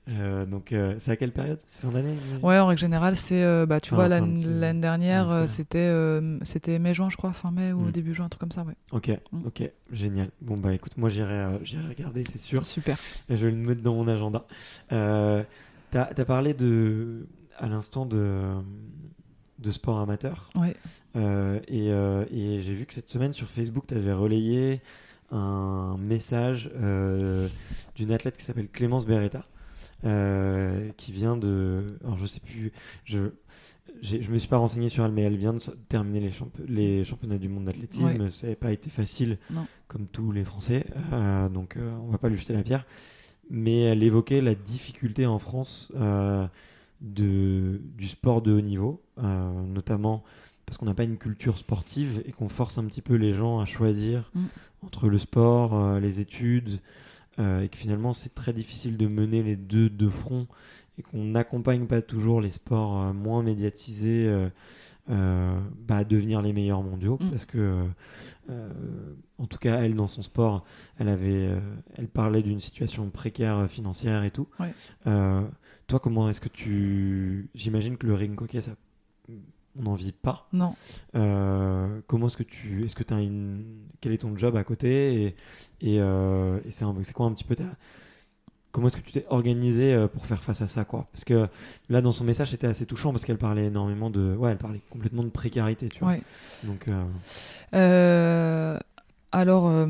[0.51, 1.59] Donc c'est à quelle période?
[1.67, 5.47] C'est fin d'année Ouais, en règle générale, c'est bah tu Enfin, vois de l'année dernière,
[5.49, 5.93] c'était
[6.45, 7.91] c'était mai juin, je crois, fin mai ou Mm.
[7.91, 8.75] début juin, un truc comme ça, ouais.
[8.93, 9.47] Ok, Mm.
[9.47, 10.31] ok, génial.
[10.41, 12.65] Bon bah écoute, moi j'irai j'irai regarder, c'est sûr.
[12.65, 12.97] Super.
[13.29, 14.47] Et je vais le mettre dans mon agenda.
[14.89, 17.27] T'as as parlé de
[17.63, 18.53] à l'instant de
[19.59, 20.51] de sport amateur.
[20.57, 20.77] Ouais.
[21.17, 24.81] Euh, et euh, et j'ai vu que cette semaine sur Facebook, tu avais relayé
[25.31, 27.49] un message euh,
[27.95, 29.45] d'une athlète qui s'appelle Clémence Beretta,
[30.97, 31.97] qui vient de.
[32.05, 32.73] Alors je sais plus.
[33.05, 33.31] Je,
[34.03, 37.05] je me suis pas renseigné sur elle, mais elle vient de terminer les, champ- les
[37.05, 38.05] championnats du monde d'athlétisme.
[38.05, 38.31] Ouais.
[38.31, 39.67] Ça n'a pas été facile, Non.
[39.87, 40.87] comme tous les Français.
[41.13, 42.85] Euh, donc euh, on va pas lui jeter la pierre.
[43.51, 46.47] Mais elle évoquait la difficulté en France euh,
[47.03, 50.23] de, du sport de haut niveau, euh, notamment
[50.65, 53.61] parce qu'on n'a pas une culture sportive et qu'on force un petit peu les gens
[53.61, 54.41] à choisir Mm.
[54.87, 56.81] entre le sport, euh, les études,
[57.39, 60.47] euh, et que finalement c'est très difficile de mener les deux de front
[60.99, 64.29] et qu'on n'accompagne pas toujours les sports moins médiatisés
[65.11, 67.31] euh, bah, à devenir les meilleurs mondiaux Mm.
[67.31, 67.85] parce que
[68.51, 68.69] euh,
[69.39, 70.65] en tout cas elle dans son sport
[70.99, 71.61] elle avait euh,
[71.97, 74.73] elle parlait d'une situation précaire financière et tout Ouais.
[75.93, 78.71] Toi comment est-ce que tu j'imagine que le ring hockey ça
[79.79, 80.75] on n'en vit pas Non.
[81.17, 83.63] euh, comment est-ce que tu est-ce que tu as une
[84.01, 85.27] quel est ton job à côté et,
[85.83, 87.65] et, euh, et c'est un- c'est quoi un petit peu ta
[88.71, 91.09] comment est-ce que tu t'es organisé euh, pour faire face à ça quoi?
[91.13, 91.47] Parce que
[91.91, 94.81] là dans son message c'était assez touchant parce qu'elle parlait énormément de ouais elle parlait
[94.89, 96.23] complètement de précarité tu vois Ouais.
[96.65, 96.89] donc
[97.75, 98.79] Euh,
[99.33, 99.87] alors, euh,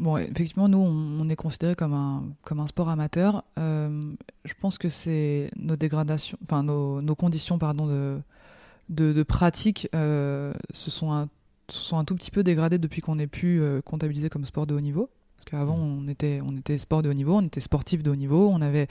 [0.00, 3.44] bon, effectivement, nous, on, on est considéré comme un, comme un sport amateur.
[3.58, 4.12] Euh,
[4.44, 8.20] je pense que c'est nos dégradations, enfin, nos, nos conditions, pardon, de,
[8.88, 11.28] de, de pratique euh, se, sont un,
[11.68, 14.74] se sont un tout petit peu dégradées depuis qu'on est pu comptabiliser comme sport de
[14.74, 15.10] haut niveau.
[15.36, 18.16] Parce qu'avant, on était, on était sport de haut niveau, on était sportif de haut
[18.16, 18.88] niveau, on avait,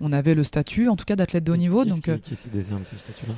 [0.00, 1.82] on avait le statut, en tout cas, d'athlète de haut niveau.
[1.82, 3.34] qui est-ce Donc, qui, décerne ce statut là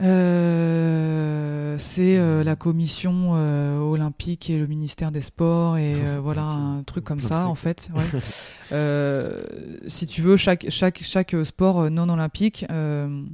[0.00, 6.82] euh, c'est euh, la commission euh, olympique et le ministère des Sports et voilà un
[6.82, 7.48] truc comme ça trucs.
[7.50, 7.90] en fait.
[7.94, 9.80] ouais.
[9.88, 13.24] Si tu veux, chaque chaque chaque sport non olympique euh,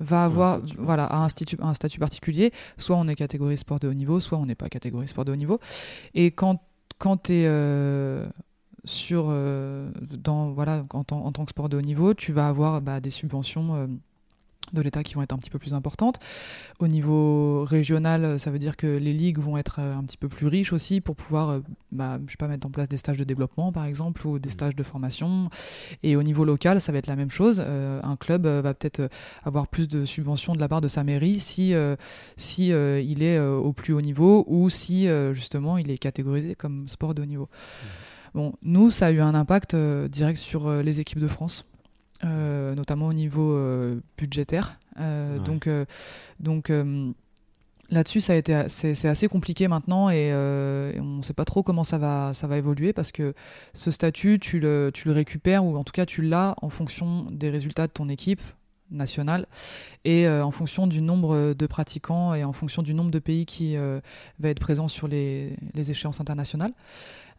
[0.00, 2.52] va avoir statut voilà un statut un statut particulier.
[2.78, 5.32] Soit on est catégorie sport de haut niveau, soit on n'est pas catégorie sport de
[5.32, 5.60] haut niveau.
[6.14, 6.60] Et quand
[6.98, 8.22] quand tu es
[8.84, 12.80] sur dans voilà en, tant- en tant que sport de haut niveau, tu vas avoir
[12.80, 13.88] bah, des subventions
[14.72, 16.18] de l'État qui vont être un petit peu plus importantes.
[16.78, 20.28] Au niveau régional, ça veut dire que les ligues vont être euh, un petit peu
[20.28, 21.60] plus riches aussi pour pouvoir, euh,
[21.92, 24.50] bah, je sais pas, mettre en place des stages de développement par exemple ou des
[24.50, 25.50] stages de formation.
[26.02, 27.62] Et au niveau local, ça va être la même chose.
[27.64, 29.08] Euh, un club euh, va peut-être euh,
[29.44, 31.96] avoir plus de subventions de la part de sa mairie si, euh,
[32.36, 35.98] si euh, il est euh, au plus haut niveau ou si euh, justement il est
[35.98, 37.48] catégorisé comme sport de haut niveau.
[38.34, 41.64] Bon, nous, ça a eu un impact euh, direct sur euh, les équipes de France,
[41.64, 41.75] euh,
[42.22, 44.78] notamment au niveau euh, budgétaire.
[45.00, 45.44] Euh, Ouais.
[45.44, 45.84] Donc, euh,
[46.40, 47.10] donc euh,
[47.90, 51.34] là-dessus, ça a été, c'est, c'est assez compliqué maintenant et, euh, et on ne sait
[51.34, 53.34] pas trop comment ça va, ça va évoluer parce que
[53.74, 57.26] ce statut, tu le, tu le récupères ou en tout cas tu l'as en fonction
[57.30, 58.40] des résultats de ton équipe
[58.90, 59.46] nationale
[60.04, 63.44] et euh, en fonction du nombre de pratiquants et en fonction du nombre de pays
[63.44, 64.00] qui euh,
[64.38, 66.72] va être présent sur les, les échéances internationales.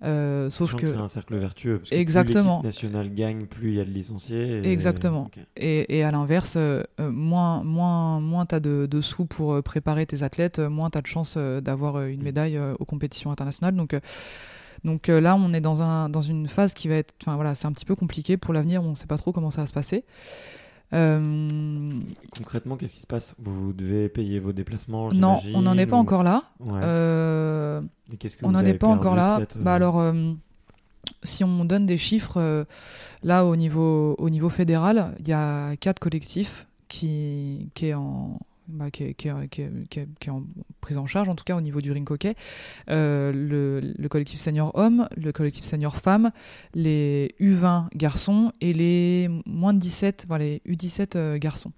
[0.03, 2.59] Euh, sauf que c'est un cercle vertueux parce que Exactement.
[2.61, 5.29] plus l'équipe nationale gagne plus il y a de licenciés et- Exactement.
[5.55, 9.63] Et, et à l'inverse, euh, euh, moins, moins, moins tu as de, de sous pour
[9.63, 12.23] préparer tes athlètes, moins tu as de chances euh, d'avoir une Mm.
[12.23, 13.75] médaille aux compétitions internationales.
[13.75, 13.95] Donc,
[14.83, 17.15] donc là, on est dans, un, dans une phase qui va être.
[17.23, 19.49] Enfin voilà, c'est un petit peu compliqué pour l'avenir, on ne sait pas trop comment
[19.49, 20.05] ça va se passer.
[20.93, 21.91] Euh,
[22.37, 23.35] Concrètement, qu'est-ce qui se passe?
[23.39, 26.43] Vous devez payer vos déplacements non, on n'en est pas ou- encore là.
[26.59, 26.79] Ouais.
[26.81, 27.81] Euh,
[28.19, 29.37] que on n'en est pas encore là.
[29.37, 30.31] peut-être, Bah euh, alors, euh,
[31.23, 32.63] si on donne des chiffres, euh,
[33.23, 38.39] là au niveau, au niveau fédéral, il y a quatre collectifs qui, qui est en
[38.67, 40.43] bah, qui, est, qui est- qui est- qui est- qui est en
[40.81, 42.35] prise en charge, en tout cas au niveau du ring hockey.
[42.89, 46.31] Euh, le, le collectif senior hommes, le collectif senior femmes,
[46.73, 51.71] les U20 garçons et les moins de 17, voilà, les U17 euh, garçons.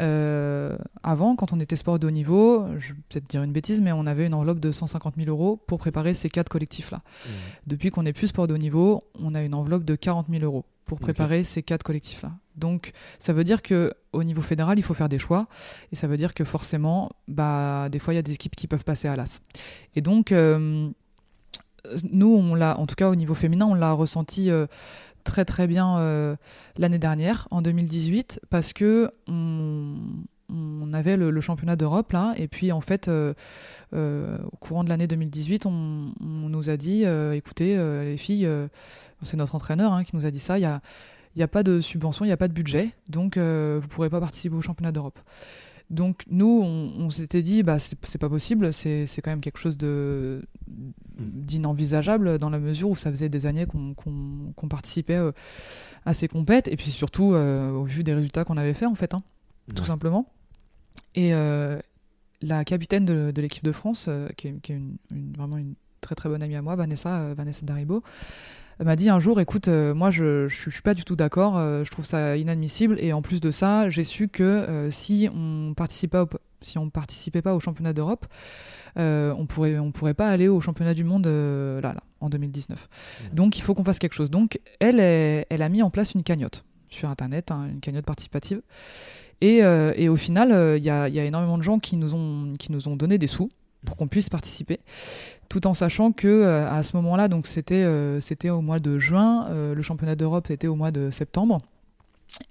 [0.00, 3.80] Euh, avant, quand on était sport de haut niveau, je vais peut-être dire une bêtise,
[3.80, 7.02] mais on avait une enveloppe de 150 000 euros pour préparer ces quatre collectifs-là.
[7.04, 7.28] mmh.
[7.66, 10.42] Depuis qu'on n'est plus sport de haut niveau, on a une enveloppe de 40 000
[10.44, 12.32] euros pour préparer ces quatre collectifs-là.
[12.56, 15.46] Donc, ça veut dire que au niveau fédéral, il faut faire des choix,
[15.90, 18.66] et ça veut dire que forcément, bah, des fois, il y a des équipes qui
[18.66, 19.40] peuvent passer à l'as.
[19.94, 20.88] Et donc, euh,
[22.10, 24.66] nous, on l'a, en tout cas au niveau féminin, on l'a ressenti euh,
[25.24, 26.36] très très bien euh,
[26.76, 29.96] l'année dernière, en 2018, parce que on,
[30.92, 36.12] avait le, championnat d'Europe là, et puis en fait, au courant de l'année 2018, on,
[36.20, 38.46] nous a dit, écoutez, les filles,
[39.22, 40.82] c'est notre entraîneur hein, qui nous a dit ça, il y a
[41.34, 43.86] il n'y a pas de subvention, il n'y a pas de budget, donc euh, vous
[43.88, 45.18] ne pourrez pas participer au championnat d'Europe.
[45.90, 49.76] Donc nous, on, on s'était dit, bah, c'est pas possible, c'est quand même quelque chose
[49.76, 50.42] de
[51.18, 55.32] d'inenvisageable dans la mesure où ça faisait des années qu'on participait euh,
[56.06, 58.94] à ces compètes, et puis surtout euh, au vu des résultats qu'on avait fait en
[58.94, 59.22] fait, hein,
[59.74, 59.88] tout Ouais.
[59.88, 60.26] simplement.
[61.14, 61.32] Et
[62.40, 65.74] la capitaine de, de l'équipe de France, qui est, qui est une- une- vraiment une
[66.00, 68.02] très très bonne amie à moi, Vanessa, Vanessa Daribo,
[68.80, 71.84] m'a dit un jour, écoute, euh, moi je, je, suis pas du tout d'accord, euh,
[71.84, 75.74] je trouve ça inadmissible, et en plus de ça, j'ai su que euh, si on
[75.74, 76.28] participait au,
[76.60, 78.26] si on participait pas au championnat d'Europe,
[78.96, 82.88] on pourrait on pourrait pas aller au championnat du monde là là en 2019.
[83.30, 83.34] Mhm.
[83.34, 84.30] Donc il faut qu'on fasse quelque chose.
[84.30, 88.04] Donc elle est- elle a mis en place une cagnotte sur internet, hein, une cagnotte
[88.04, 88.60] participative.
[89.40, 89.56] Et,
[89.96, 92.70] et au final, il y, a, y a énormément de gens qui nous ont, qui
[92.70, 93.50] nous ont donné des sous
[93.84, 94.80] pour qu'on puisse participer,
[95.48, 98.98] tout en sachant que euh, à ce moment-là, donc c'était euh, c'était au mois de
[98.98, 101.60] juin, euh, le championnat d'Europe était au mois de septembre,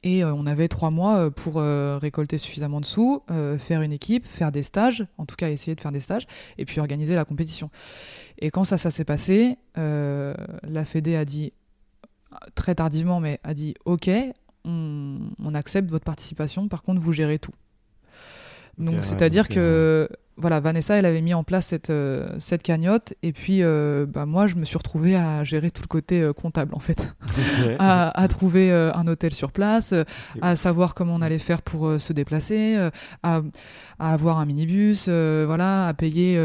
[0.04, 3.24] et on avait trois mois pour récolter suffisamment de sous,
[3.58, 6.28] faire une équipe, faire des stages, en tout cas essayer de faire des stages,
[6.60, 7.72] et puis organiser la compétition.
[8.38, 11.52] Et quand ça, ça s'est passé, la Fédé a dit
[12.54, 14.08] très tardivement, mais a dit OK,
[14.66, 17.54] on, on accepte votre participation, par contre vous gérez tout.
[18.78, 20.08] Donc c'est-à-dire que
[20.38, 24.26] voilà, Vanessa, elle avait mis en place cette, euh, cette cagnotte, et puis euh, bah,
[24.26, 27.14] moi, je me suis retrouvée à gérer tout le côté euh, comptable en fait,
[27.80, 29.94] à, à trouver un hôtel sur place,
[30.42, 32.76] à savoir comment on allait faire pour se déplacer,
[33.24, 33.42] à,
[34.00, 36.40] à avoir un minibus, voilà, à payer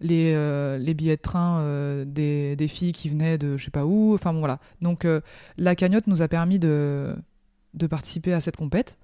[0.00, 4.14] les, les billets de train des, des filles qui venaient de je sais pas où.
[4.14, 4.58] Enfin bon, voilà.
[4.80, 5.06] Donc
[5.58, 7.14] la cagnotte nous a permis de,
[7.74, 8.96] de participer à cette compète.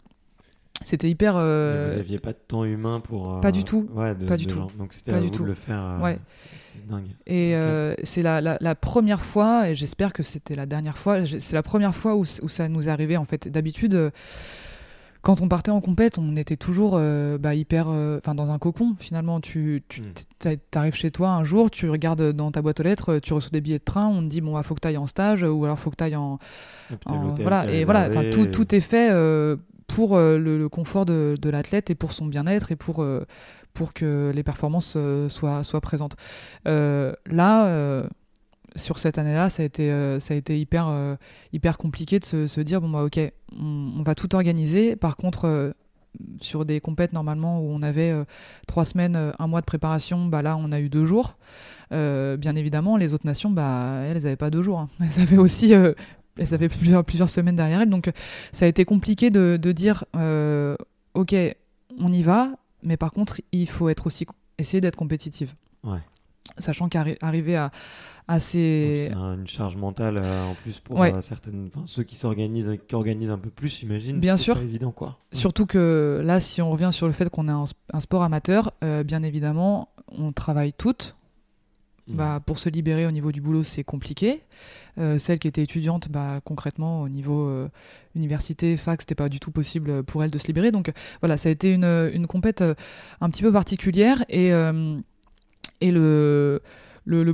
[0.83, 1.35] C'était hyper.
[1.37, 3.35] Euh, Vous n'aviez pas de temps humain pour.
[3.35, 3.89] euh, pas du tout.
[3.95, 4.57] Ouais, de- Pas du tout.
[4.57, 4.69] gens.
[4.79, 5.43] Donc c'était Pas à du vous tout.
[5.43, 5.79] de le faire.
[5.79, 6.19] euh, Ouais.
[6.59, 7.05] c'est- dingue.
[7.27, 7.55] Et
[8.03, 11.63] c'est la, la, la première fois, et j'espère que c'était la dernière fois, c'est la
[11.63, 13.47] première fois où, où ça nous arrivé en fait.
[13.49, 14.11] D'habitude,
[15.23, 16.93] quand on partait en compète, on était toujours
[17.39, 17.89] bah, hyper.
[17.89, 19.41] Enfin, dans un cocon finalement.
[19.41, 20.57] Tu, tu Mm.
[20.71, 23.61] t'arrives chez toi un jour, tu regardes dans ta boîte aux lettres, tu reçois des
[23.61, 25.63] billets de train, on te dit bon, bah, faut que tu ailles en stage, ou
[25.67, 26.39] alors faut que tu ailles en,
[27.43, 29.11] voilà et voilà tout, tout est fait
[29.95, 33.27] pour euh, le, confort de, l'athlète et pour son bien-être et pour euh,
[33.75, 36.17] pour que les performances euh, soient soient présentes
[36.65, 38.03] là
[38.77, 41.17] sur cette année-là ça a été ça a été hyper
[41.53, 43.21] hyper compliqué de se, dire bon bah ok
[43.59, 45.75] on, va tout organiser par contre
[46.41, 48.13] sur des compètes normalement où on avait
[48.67, 51.37] trois semaines, un mois de préparation, bah là on a eu deux jours.
[51.91, 54.79] Bien évidemment, les autres nations, bah elles n'avaient pas deux jours.
[54.81, 54.89] hein.
[55.01, 55.73] Elles avaient aussi,
[56.41, 57.91] euh, elles avaient plusieurs, plusieurs semaines derrière elles.
[57.91, 58.13] Donc euh,
[58.53, 60.77] ça a été compliqué de, de dire, euh,
[61.15, 61.35] ok,
[61.99, 64.27] on y va, mais par contre il faut être aussi
[64.59, 65.55] essayer d'être compétitive.
[65.85, 65.99] Ouais.
[66.59, 67.71] Sachant qu'arriver à,
[68.27, 71.15] à ces C'est un- une charge mentale euh, en plus pour Ouais.
[71.23, 74.19] certaines, enfin, ceux qui s'organisent, qui organisent un peu plus, j'imagine.
[74.19, 74.57] Bien sûr.
[74.57, 75.19] Pas évident quoi.
[75.33, 78.23] Surtout que là, si on revient sur le fait qu'on est un, sp- un sport
[78.25, 79.89] amateur, euh, bien évidemment,
[80.19, 81.17] on travaille toutes.
[82.11, 82.17] Mm.
[82.17, 84.43] Bah, pour se libérer au niveau du boulot, c'est compliqué.
[84.99, 87.69] Euh, celle qui était étudiante, bah, concrètement, au niveau euh,
[88.15, 90.73] université, fac, c'était pas du tout possible pour elle de se libérer.
[90.73, 92.75] Donc voilà, ça a été une, compète euh,
[93.21, 94.25] un petit peu particulière.
[94.29, 94.51] Et,
[95.83, 96.61] le,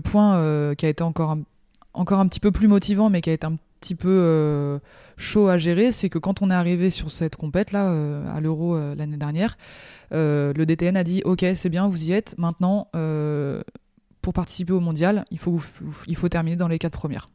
[0.04, 3.56] point qui a été encore un, petit peu plus motivant, mais qui a été un
[3.80, 4.80] petit peu
[5.16, 7.90] chaud à gérer, c'est que quand on est arrivé sur cette compète là
[8.32, 9.56] à l'Euro l'année dernière,
[10.12, 12.36] le DTN a dit OK, c'est bien, vous y êtes.
[12.38, 12.88] Maintenant,
[14.26, 15.60] pour participer au mondial, il faut,
[16.08, 17.28] il faut terminer dans les quatre premières.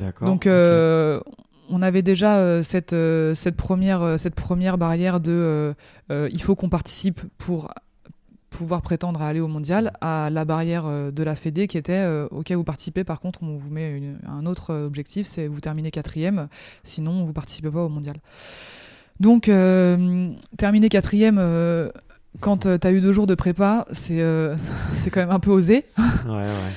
[0.00, 0.26] D'accord.
[0.26, 1.20] Donc euh,
[1.68, 5.74] on avait déjà euh, cette, euh, cette, première, cette première barrière de
[6.10, 7.68] il faut qu'on participe pour
[8.48, 12.26] pouvoir prétendre à aller au mondial, à la barrière de la Fédé qui était euh,
[12.30, 15.90] ok vous participez, par contre on vous met une- un autre objectif, c'est vous terminez
[15.90, 16.48] quatrième,
[16.84, 18.16] sinon vous participez pas au mondial.
[19.20, 21.90] Donc euh, terminer quatrième euh,
[22.40, 24.56] quand tu as eu deux jours de prépa, c'est euh,
[24.94, 25.84] c'est quand même un peu osé.
[26.26, 26.72] Ouais, ouais.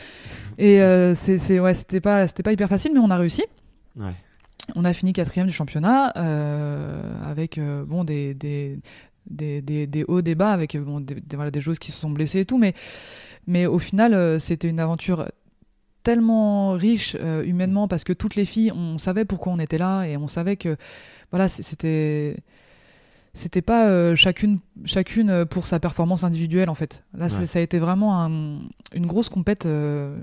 [0.58, 3.44] Et euh, c'est ouais, c'était pas, c'était pas hyper facile, mais on a réussi.
[3.96, 4.14] Ouais.
[4.76, 8.80] On a fini quatrième du championnat euh, avec euh, bon des, des,
[9.30, 12.00] des, des, des hauts, des bas, avec euh, bon, des, voilà, des joueuses qui se
[12.00, 12.74] sont blessées et tout, mais,
[13.48, 15.28] mais au final, euh, c'était une aventure
[16.04, 20.04] tellement riche euh, humainement parce que toutes les filles, on savait pourquoi on était là
[20.06, 20.76] et on savait que
[21.32, 22.38] voilà, c'était
[23.34, 27.04] c'était pas euh, chacune chacune pour sa performance individuelle en fait.
[27.18, 27.46] Là, Ouais.
[27.46, 28.60] ça a été vraiment un-
[28.94, 29.66] une grosse compète.
[29.66, 30.18] euh,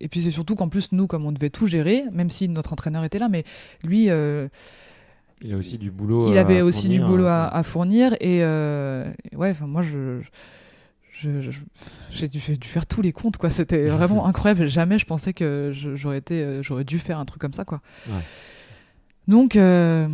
[0.00, 2.72] et puis c'est surtout qu'en plus nous, comme on devait tout gérer, même si notre
[2.72, 3.44] entraîneur était là, mais
[3.84, 4.48] lui, euh,
[5.42, 6.30] Il a aussi du boulot.
[6.30, 7.48] il avait à aussi du boulot hein.
[7.52, 10.20] à, à fournir et, euh, ouais, enfin, moi je
[12.10, 13.50] j'ai dû, faire tous les comptes quoi.
[13.50, 14.66] C'était vraiment incroyable.
[14.68, 17.80] Jamais je pensais que j'aurais été, j'aurais dû faire un truc comme ça quoi.
[18.08, 18.22] Ouais.
[19.30, 20.08] Donc euh,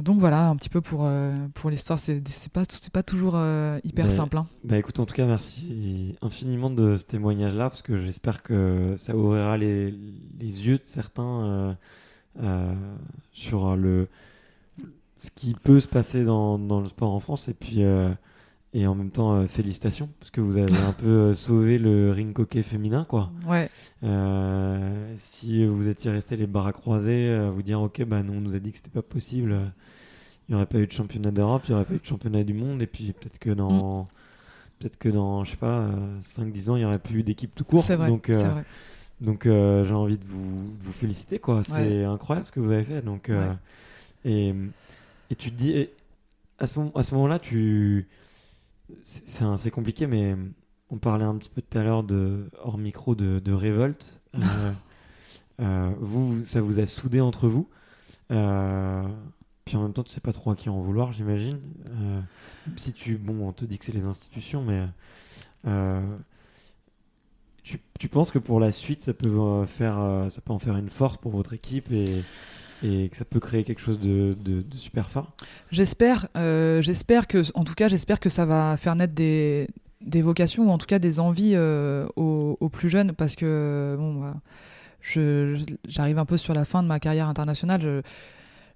[0.00, 1.98] donc voilà un petit peu pour euh, pour l'histoire.
[1.98, 2.62] C'est pas
[2.92, 4.36] pas toujours euh, hyper Mais- simple.
[4.38, 4.46] hein.
[4.64, 9.16] Bah écoute, en tout cas, merci infiniment de ce témoignage-là, parce que j'espère que ça
[9.16, 9.90] ouvrira les,
[10.38, 11.76] les yeux de certains
[13.32, 14.08] sur le
[15.18, 17.82] ce qui peut se passer dans, dans le sport en France, et puis
[18.72, 22.12] et en même temps euh, félicitations, parce que vous avez un peu euh, sauvé le
[22.12, 23.30] ring hockey féminin, quoi.
[23.46, 23.68] Ouais.
[24.04, 28.40] Euh, si vous étiez resté les bras croisés, euh, vous dire ok, bah nous on
[28.40, 29.58] nous a dit que c'était pas possible,
[30.48, 32.44] il n'y aurait pas eu de championnat d'Europe, il n'y aurait pas eu de championnat
[32.44, 33.54] du monde, et puis peut-être que Mm.
[33.56, 34.08] dans
[34.78, 35.88] peut-être que dans je sais pas
[36.22, 37.82] 5-10 ans il n'y aurait plus eu d'équipe tout court.
[37.82, 38.08] C'est vrai.
[38.08, 38.64] Donc, vrai.
[39.20, 41.62] donc j'ai envie de vous, de vous féliciter quoi.
[41.64, 43.02] C'est incroyable ce que vous avez fait.
[43.02, 43.48] Donc Ouais.
[44.24, 44.54] et,
[45.30, 45.88] et tu te dis
[46.58, 48.06] à ce moment à ce moment-là tu
[49.02, 50.36] c'est compliqué mais
[50.90, 54.22] on parlait un petit peu tout à l'heure de hors micro de, de révolte.
[54.42, 54.72] Euh,
[55.66, 57.68] euh, vous ça vous a soudé entre vous.
[58.30, 59.06] Euh,
[59.66, 61.60] puis en même temps tu sais pas trop à qui en vouloir j'imagine.
[62.76, 64.86] Si tu bon on te dit que c'est les institutions mais
[67.62, 70.88] tu, tu penses que pour la suite, ça peut faire, ça peut en faire une
[70.88, 72.22] force pour votre équipe et,
[72.82, 74.36] et que ça peut créer quelque chose de,
[74.74, 75.26] super fin
[75.70, 79.66] J'espère, euh, j'espère que, en tout cas, j'espère que ça va faire naître des,
[80.22, 84.36] vocations ou en tout cas des envies euh, aux, plus jeunes parce que bon, bah,
[85.84, 88.02] j'arrive un peu sur la fin de ma carrière internationale.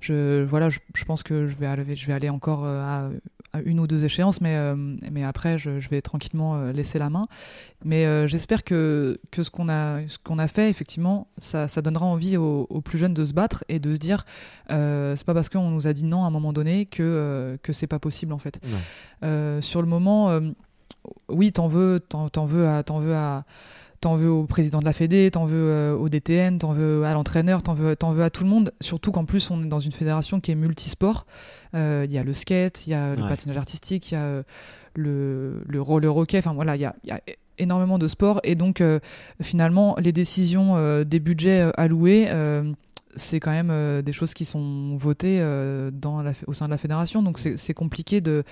[0.01, 3.11] Je, voilà, je, pense que je vais aller, je vais aller encore euh, à
[3.65, 7.11] une ou deux échéances, mais euh, mais après, je, je vais tranquillement euh, laisser la
[7.11, 7.27] main.
[7.85, 12.07] Mais euh, j'espère que que ce qu'on a qu'on a fait, effectivement, ça, ça donnera
[12.07, 14.25] envie aux, aux plus jeunes de se battre et de se dire
[14.71, 17.73] euh, c'est pas parce qu'on nous a dit non à un moment donné que, que
[17.73, 18.59] c'est pas possible en fait.
[19.61, 20.39] Sur le moment,
[21.29, 23.45] oui, t'en veux, t'en, veux à, t'en veux à,
[24.05, 27.15] t'en veux au président de la Fédé, t'en veux euh, au DTN, t'en veux à
[27.15, 28.73] l'entraîneur, t'en veux, t'en veux à tout le monde.
[28.81, 31.25] Surtout qu'en plus on est dans une fédération qui est multisport.
[31.75, 33.29] Euh, Il y a le skate, il y a le Ouais.
[33.29, 34.43] patinage artistique, il y a euh,
[34.95, 36.39] le, le roller hockey.
[36.39, 37.21] Enfin voilà, il y a, il y a
[37.59, 38.99] énormément de sports et donc euh,
[39.43, 42.27] finalement les décisions euh, des budgets euh, alloués.
[43.17, 46.71] C'est quand même euh, des choses qui sont votées euh, dans la, au sein de
[46.71, 48.45] la fédération, donc c'est compliqué de,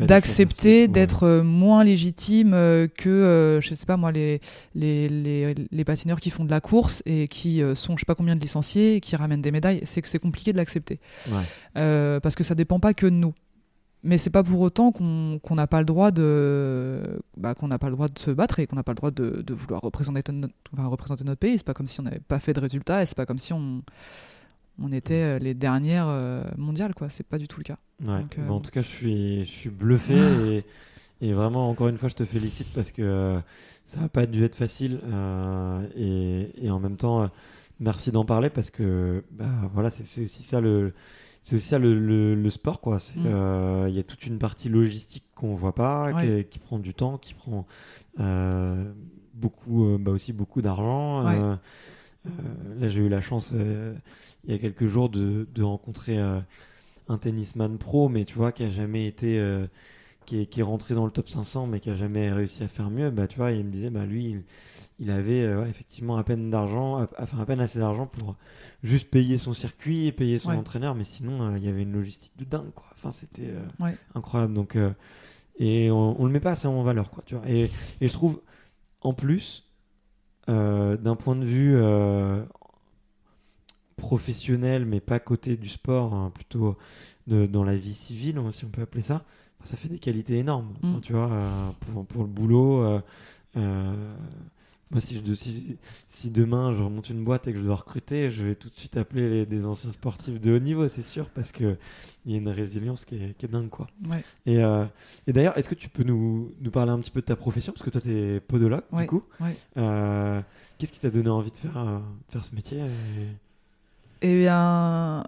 [0.00, 2.52] d'accepter d'être euh, moins légitime
[2.96, 4.40] que je sais pas moi les,
[4.74, 8.14] les, les, les patineurs qui font de la course et qui sont je sais pas
[8.14, 9.80] combien de licenciés et qui ramènent des médailles.
[9.84, 11.00] C'est que c'est compliqué de l'accepter.
[11.28, 12.20] Ouais.
[12.20, 13.34] Parce que ça dépend pas que de nous
[14.06, 17.88] mais c'est pas pour autant qu'on n'a pas le droit de bah, qu'on n'a pas
[17.88, 20.32] le droit de se battre et qu'on n'a pas le droit de, de vouloir représenter
[20.32, 23.02] notre, enfin, représenter notre pays c'est pas comme si on n'avait pas fait de résultats
[23.02, 23.82] et c'est pas comme si on
[24.82, 28.20] on était euh, les dernières euh, mondiales quoi c'est pas du tout le cas Ouais.
[28.20, 30.16] Donc, euh, Bon, en tout cas, je suis, je suis bluffé
[30.50, 30.64] et,
[31.22, 33.38] et vraiment, encore une fois, je te félicite parce que
[33.84, 37.30] ça n'a pas dû être facile euh, et, et en même temps,
[37.80, 40.92] merci d'en parler parce que bah, voilà, c'est aussi ça le.
[41.46, 42.98] C'est aussi ça le, le- le sport, quoi.
[42.98, 43.26] C'est, Mm.
[43.26, 46.42] euh, Il y a toute une partie logistique qu'on voit pas, Ouais.
[46.42, 47.68] qui, qui prend du temps, qui prend
[48.18, 48.92] euh,
[49.32, 51.24] beaucoup, euh, bah aussi beaucoup d'argent.
[51.24, 51.38] Ouais.
[52.80, 57.78] Là, j'ai eu la chance il y a quelques jours de, de rencontrer un tennisman
[57.78, 59.38] pro, mais tu vois, qui a jamais été,
[60.26, 62.68] qui, est, qui est rentré dans le top 500, mais qui a jamais réussi à
[62.68, 63.10] faire mieux.
[63.10, 64.42] Bah, tu vois, il me disait, bah, lui, il,
[64.98, 68.36] il avait euh, ouais, effectivement à peine d'argent, enfin à peine assez d'argent pour
[68.82, 70.56] juste payer son circuit et payer son Ouais.
[70.56, 72.86] entraîneur, mais sinon, euh, il y avait une logistique de dingue, quoi.
[72.94, 73.96] Enfin, c'était euh, Ouais.
[74.14, 74.54] incroyable.
[74.54, 74.76] Donc,
[75.58, 77.22] et on, on le met pas assez en valeur, quoi.
[77.26, 77.48] Tu vois.
[77.48, 77.70] Et,
[78.00, 78.40] et je trouve,
[79.00, 79.64] en plus,
[80.48, 81.76] d'un point de vue
[83.96, 86.76] professionnel, mais pas côté du sport, hein, plutôt
[87.26, 89.24] de- dans la vie civile, hein, si on peut appeler ça,
[89.62, 90.72] ça fait des qualités énormes.
[90.82, 90.90] Mm.
[90.90, 92.82] Enfin, tu vois, euh, pour, pour le boulot.
[92.82, 93.00] euh,
[93.56, 94.14] euh,
[94.92, 95.76] moi, si, je, si,
[96.06, 98.74] si demain je remonte une boîte et que je dois recruter, je vais tout de
[98.74, 101.76] suite appeler les- des anciens sportifs de haut niveau, c'est sûr, parce qu'il
[102.26, 103.68] y a une résilience qui est, qui est dingue.
[103.68, 103.88] Quoi.
[104.08, 104.22] Ouais.
[104.46, 104.58] Et,
[105.26, 107.72] et d'ailleurs, est-ce que tu peux nous, nous parler un petit peu de ta profession?
[107.72, 109.24] Parce que toi, tu es podologue, du coup.
[109.40, 109.56] ouais.
[110.78, 112.00] Qu'est-ce qui t'a donné envie de faire, de
[112.32, 112.78] faire ce métier?
[112.78, 112.86] Et-
[114.22, 115.24] Eh bien,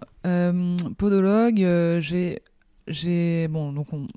[0.99, 2.43] podologue, j'ai,
[2.89, 4.09] j'ai, bon, donc on,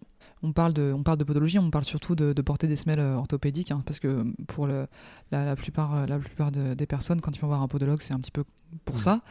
[0.44, 3.00] on parle de, on parle de podologie, on parle surtout de, de porter des semelles
[3.00, 4.88] euh, orthopédiques, hein, parce que pour le,
[5.32, 8.02] la, la plupart, euh, la plupart de- des personnes, quand ils vont voir un podologue,
[8.02, 8.44] c'est un petit peu
[8.86, 9.22] pour ça.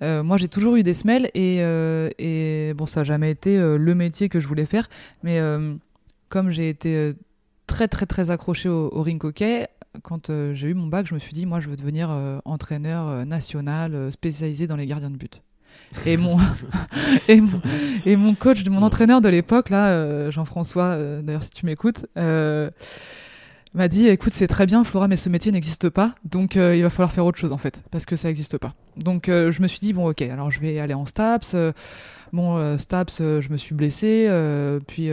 [0.00, 3.58] Euh, moi, j'ai toujours eu des semelles et, euh, et bon, ça n'a jamais été
[3.58, 4.88] euh, le métier que je voulais faire,
[5.22, 5.40] mais
[6.28, 7.14] comme j'ai été
[7.66, 9.66] très très très accroché au, au ring hockey,
[10.02, 12.10] quand j'ai eu mon bac, je me suis dit, moi, je veux devenir
[12.44, 15.42] entraîneur national spécialisé dans les gardiens de but.
[16.06, 16.36] Et mon,
[17.28, 17.60] et mon,
[18.04, 22.06] et mon coach, mon entraîneur de l'époque, là, euh, Jean-François, euh, d'ailleurs, si tu m'écoutes,
[22.16, 22.70] euh,
[23.74, 26.90] m'a dit écoute, c'est très bien, Flora, mais ce métier n'existe pas, donc il va
[26.90, 28.74] falloir faire autre chose, en fait, parce que ça n'existe pas.
[28.96, 31.54] Donc je me suis dit bon, ok, alors je vais aller en STAPS.
[32.32, 35.10] Bon, STAPS, je me suis blessé, euh, puis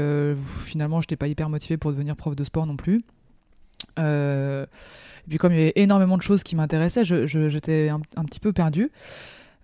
[0.65, 3.01] finalement, je n'étais pas hyper motivé pour devenir prof de sport non plus.
[3.97, 8.39] Et puis comme il y avait énormément de choses qui m'intéressaient, j'étais un, un petit
[8.39, 8.89] peu perdu.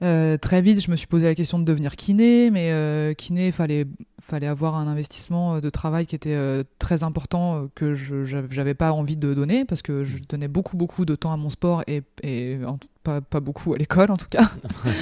[0.04, 3.48] Euh, très vite, je me suis posé la question de devenir kiné, mais euh, kiné,
[3.48, 3.86] il fallait,
[4.20, 8.74] fallait avoir un investissement de travail qui était euh, très important, euh, que je j'avais
[8.74, 11.84] pas envie de donner, parce que je donnais beaucoup, beaucoup de temps à mon sport
[11.88, 14.52] et, et en pas, pas beaucoup à l'école en tout cas.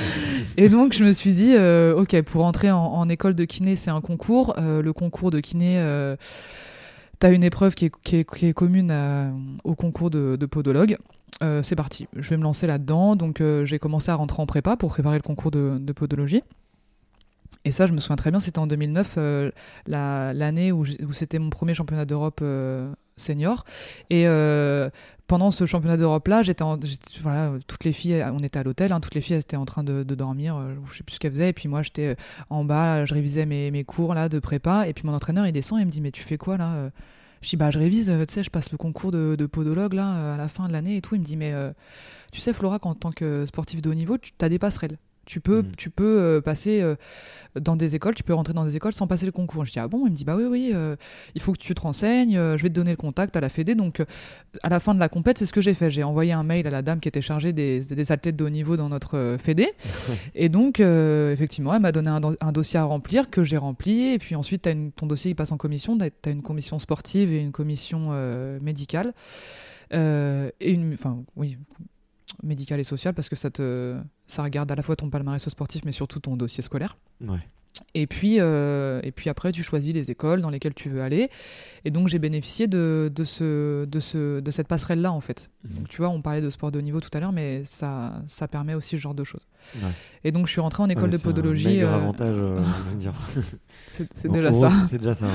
[0.58, 3.76] et donc, je me suis dit, euh, ok, pour entrer en, en école de kiné,
[3.76, 4.56] c'est un concours.
[4.58, 6.16] Euh, le concours de kiné, euh,
[7.20, 9.32] t'as une épreuve qui est, commune à-
[9.64, 10.98] au concours de, podologue.
[11.44, 13.16] Euh, c'est parti, je vais me lancer là-dedans.
[13.16, 16.44] Donc euh, j'ai commencé à rentrer en prépa pour préparer le concours de, podologie.
[17.66, 19.52] Et ça, je me souviens très bien, c'était en 2009, euh,
[19.86, 23.66] la- l'année où, c'était mon premier championnat d'Europe euh, senior.
[24.10, 24.90] Et euh,
[25.28, 28.92] pendant ce championnat d'Europe-là, j'étais, en- j'étais- voilà, toutes les filles, on était à l'hôtel,
[28.92, 31.32] hein, toutes les filles étaient en train de, dormir, euh, je sais plus ce qu'elles
[31.32, 31.50] faisaient.
[31.50, 32.16] Et puis moi, j'étais
[32.50, 34.88] en bas, je révisais mes, cours là de prépa.
[34.88, 36.76] Et puis mon entraîneur, il descend et il me dit, mais tu fais quoi là
[36.76, 36.90] euh?
[37.42, 40.18] Je dis bah je révise, euh, tu sais, je passe le concours de, podologue là
[40.18, 41.16] euh, à la fin de l'année et tout.
[41.16, 41.72] Il me dit mais euh,
[42.32, 44.98] tu sais Flora, qu'en tant que sportif de haut niveau, tu as des passerelles.
[45.32, 45.72] Tu peux, Mhm.
[45.78, 46.96] tu peux euh, passer euh,
[47.62, 49.64] dans des écoles, tu peux rentrer dans des écoles sans passer le concours.
[49.64, 50.08] Je dis ah bon?
[50.08, 50.96] Il me dit bah oui oui, euh,
[51.36, 52.34] il faut que tu te renseignes.
[52.34, 53.76] je vais te donner le contact à la Fédé.
[53.76, 54.02] Donc
[54.64, 55.92] à la fin de la compète, c'est ce que j'ai fait.
[55.92, 58.50] J'ai envoyé un mail à la dame qui était chargée des, des athlètes de haut
[58.50, 59.70] niveau dans notre Fédé.
[60.34, 64.14] Et donc, effectivement, elle m'a donné un, do- un dossier à remplir que j'ai rempli.
[64.14, 65.96] Et puis ensuite, as une- ton dossier il passe en commission.
[65.96, 68.10] Tu as une commission sportive et une commission
[68.62, 69.14] médicale.
[69.92, 71.58] Et une, enfin, oui,
[72.44, 75.82] médicale et sociale parce que ça, te, ça regarde à la fois ton palmarès sportif
[75.86, 76.98] mais surtout ton dossier scolaire.
[77.22, 77.40] Ouais.
[77.96, 81.30] Et puis, euh, et puis après, tu choisis les écoles dans lesquelles tu veux aller.
[81.86, 85.50] Et donc, j'ai bénéficié de, de, ce, de, ce, de cette passerelle-là, en fait.
[85.64, 88.22] Donc, tu vois, on parlait de sport de haut niveau tout à l'heure, mais ça,
[88.28, 89.48] ça permet aussi ce genre de choses.
[89.78, 89.92] Ouais.
[90.26, 91.82] Et donc, je suis rentrée en école Ouais, de c'est un podologie.
[91.82, 93.14] euh, avantage, euh, je veux dire.
[93.92, 94.72] c'est c'est déjà ça.
[94.88, 95.26] C'est déjà ça.
[95.28, 95.32] ouais.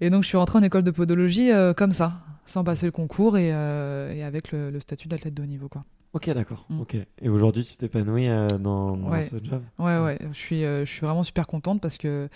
[0.00, 2.92] Et donc, je suis rentrée en école de podologie euh, comme ça, sans passer le
[2.92, 5.84] concours et, euh, et avec le, le statut d'athlète de haut niveau, quoi.
[6.14, 6.64] Ok, d'accord.
[6.70, 6.80] Mm.
[6.80, 6.96] Ok.
[7.20, 9.24] Et aujourd'hui, tu t'épanouis euh, dans, dans Ouais.
[9.24, 9.62] ce job?
[9.78, 12.28] Ouais, ouais, je suis, euh, je suis vraiment super contente parce que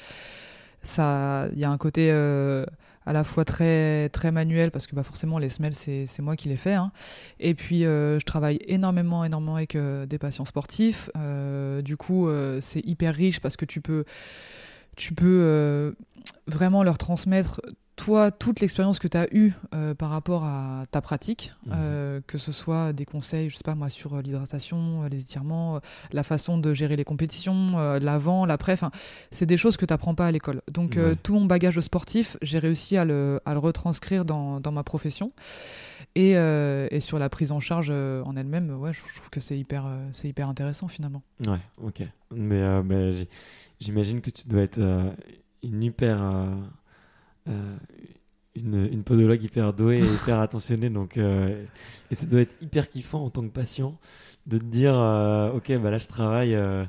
[0.82, 2.64] ça, il y a un côté euh,
[3.06, 6.36] à la fois très, très manuel parce que bah, forcément les semelles c'est, c'est moi
[6.36, 6.74] qui les fais.
[6.74, 6.90] hein.
[7.38, 11.10] Et puis je travaille énormément, énormément avec des patients sportifs.
[11.82, 12.28] Du coup,
[12.60, 14.04] c'est hyper riche parce que tu peux,
[15.00, 15.92] tu peux euh,
[16.46, 17.60] vraiment leur transmettre
[17.96, 21.72] toi toute l'expérience que tu as eue euh, par rapport à ta pratique, Mhm.
[21.74, 25.80] euh, que ce soit des conseils, je sais pas moi, sur euh, l'hydratation, les étirements,
[26.12, 28.76] la façon de gérer les compétitions, l'avant, l'après,
[29.30, 30.60] c'est des choses que tu n'apprends pas à l'école.
[30.70, 31.16] Donc Ouais.
[31.22, 35.32] tout mon bagage sportif, j'ai réussi à le, à le retranscrire dans, dans ma profession.
[36.16, 39.58] Et, et sur la prise en charge en elle-même, ouais, je, je trouve que c'est
[39.58, 41.22] hyper, c'est hyper intéressant finalement.
[41.46, 42.02] Ouais, ok.
[42.34, 42.62] Mais,
[43.80, 45.10] j'imagine que tu dois être euh,
[45.62, 46.22] une hyper.
[46.22, 46.54] euh,
[47.48, 47.76] euh,
[48.56, 50.90] une, une podologue hyper douée et hyper attentionnée.
[50.90, 51.64] Donc, euh,
[52.10, 53.96] et ça doit être hyper kiffant en tant que patient
[54.46, 56.54] de te dire euh, Ok, bah là je travaille.
[56.54, 56.84] euh,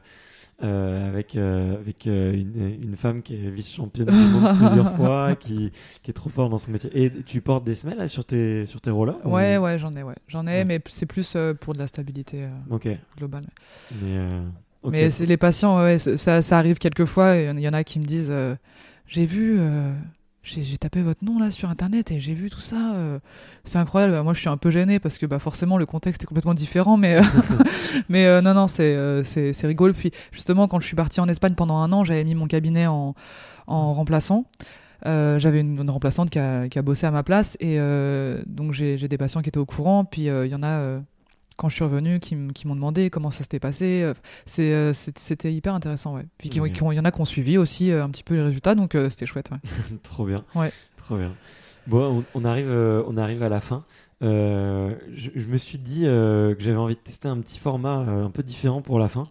[0.63, 5.71] avec, avec une, une femme qui est vice-championne du monde plusieurs fois, qui,
[6.03, 6.91] qui est trop forte dans son métier.
[6.93, 9.91] Et tu portes des semelles là, sur tes, sur tes rollers ou- Ouais, ouais, j'en
[9.93, 10.13] ai, ouais.
[10.27, 10.65] J'en ai, Ouais.
[10.65, 12.87] mais c'est plus pour de la stabilité euh, Ok.
[13.17, 13.45] globale.
[14.03, 14.17] Mais,
[14.89, 17.35] Mais c'est les patients, ouais, ça, ça arrive quelquefois.
[17.37, 18.55] Il y en a qui me disent euh,
[19.07, 19.93] J'ai vu, euh,
[20.43, 22.93] j'ai tapé votre nom là sur internet et j'ai vu tout ça.
[22.95, 23.19] euh,
[23.63, 24.19] c'est incroyable.
[24.23, 26.97] Moi, je suis un peu gênée parce que bah, forcément, le contexte est complètement différent.
[26.97, 27.19] Mais,
[28.09, 28.95] mais non, non, c'est
[29.63, 29.93] rigolo.
[29.93, 32.87] Puis justement, quand je suis partie en Espagne pendant un an, j'avais mis mon cabinet
[32.87, 33.13] en,
[33.67, 34.45] en remplaçant.
[35.05, 38.43] Euh, j'avais une, une remplaçante qui a, qui a bossé à ma place et euh,
[38.45, 40.05] donc j'ai des patients qui étaient au courant.
[40.05, 40.99] Puis euh, il y en a
[41.61, 44.01] quand je suis revenue qui, m'ont demandé comment ça s'était passé.
[44.01, 44.15] Euh,
[44.47, 46.25] c'est, euh, c'était hyper intéressant, ouais.
[46.39, 48.41] Puis ont- il y en a qui ont suivi aussi euh, un petit peu les
[48.41, 49.51] résultats, donc c'était chouette.
[49.51, 49.59] ouais.
[50.03, 50.43] Trop bien.
[50.55, 50.71] Ouais.
[50.97, 51.35] Trop bien.
[51.85, 52.67] Bon, on, on arrive,
[53.07, 53.85] on arrive à la fin.
[54.23, 58.01] Euh, je, je me suis dit euh, que j'avais envie de tester un petit format
[58.07, 59.27] euh, un peu différent pour la fin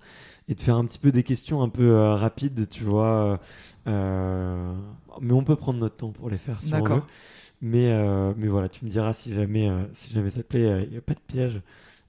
[0.49, 3.41] et de faire un petit peu des questions un peu rapides, tu vois.
[3.87, 7.03] mais on peut prendre notre temps pour les faire si on veut.
[7.61, 7.93] Mais,
[8.37, 11.01] mais voilà, tu me diras si jamais, si jamais ça te plaît, il n'y a
[11.01, 11.61] pas de piège,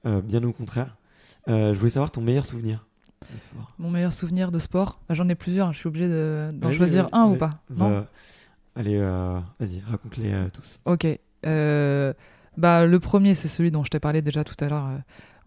[0.06, 0.96] bien au contraire.
[1.48, 2.86] Euh, je voulais savoir ton meilleur souvenir.
[3.22, 3.38] de.
[3.80, 6.78] Mon meilleur souvenir de sport, Bah, j'en ai plusieurs, je suis obligée de- d'en Vas-y,
[6.78, 7.90] choisir un ou pas Non?
[7.90, 8.08] Bah,
[8.76, 10.80] Allez, euh, vas-y, raconte-les euh, tous.
[10.86, 11.06] Ok.
[11.46, 12.14] Euh,
[12.58, 14.98] bah, le premier, c'est celui dont je t'ai parlé déjà tout à l'heure euh,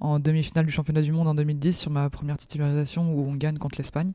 [0.00, 3.56] en demi-finale du championnat du monde en 2010 sur ma première titularisation où on gagne
[3.58, 4.12] contre l'Espagne.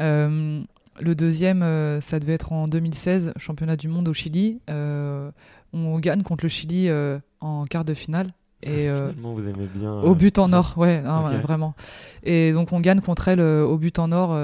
[0.00, 0.62] Euh,
[1.00, 4.60] le deuxième, euh, ça devait être en 2016, championnat du monde au Chili.
[4.70, 5.30] Euh,
[5.72, 8.28] on gagne contre le Chili euh, en quart de finale.
[8.66, 9.92] Et, euh, Finalement, vous aimez bien.
[9.92, 11.74] Au euh, but en or, ouais, hein, ouais, vraiment.
[12.22, 14.36] Et donc on gagne contre elle euh, au but en or.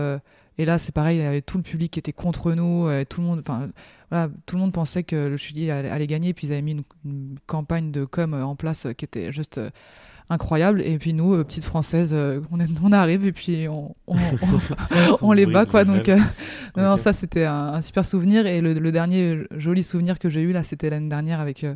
[0.58, 2.88] et là, c'est pareil, il y avait tout le public qui était contre nous.
[3.08, 3.68] tout le monde, enfin,
[4.10, 6.34] voilà, tout le monde pensait que le Chili allait, allait gagner.
[6.34, 9.70] Puis ils avaient mis une, une campagne de com en place qui était juste euh,
[10.28, 10.82] incroyable.
[10.82, 14.16] Et puis nous, euh, petites françaises, euh, on, est- on arrive et puis on, on,
[14.92, 15.84] on- on les bat, quoi.
[15.84, 16.10] Donc,
[16.76, 18.46] non, ça, c'était un, un super souvenir.
[18.46, 21.66] Et le, le dernier joli souvenir que j'ai eu, là, c'était l'année dernière avec,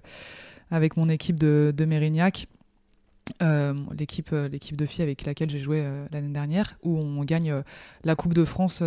[0.70, 2.48] avec mon équipe de, de Mérignac.
[3.42, 7.24] Euh, l'équipe euh, l'équipe de filles avec laquelle j'ai joué euh, l'année dernière où on
[7.24, 7.62] gagne euh,
[8.04, 8.84] la Coupe de France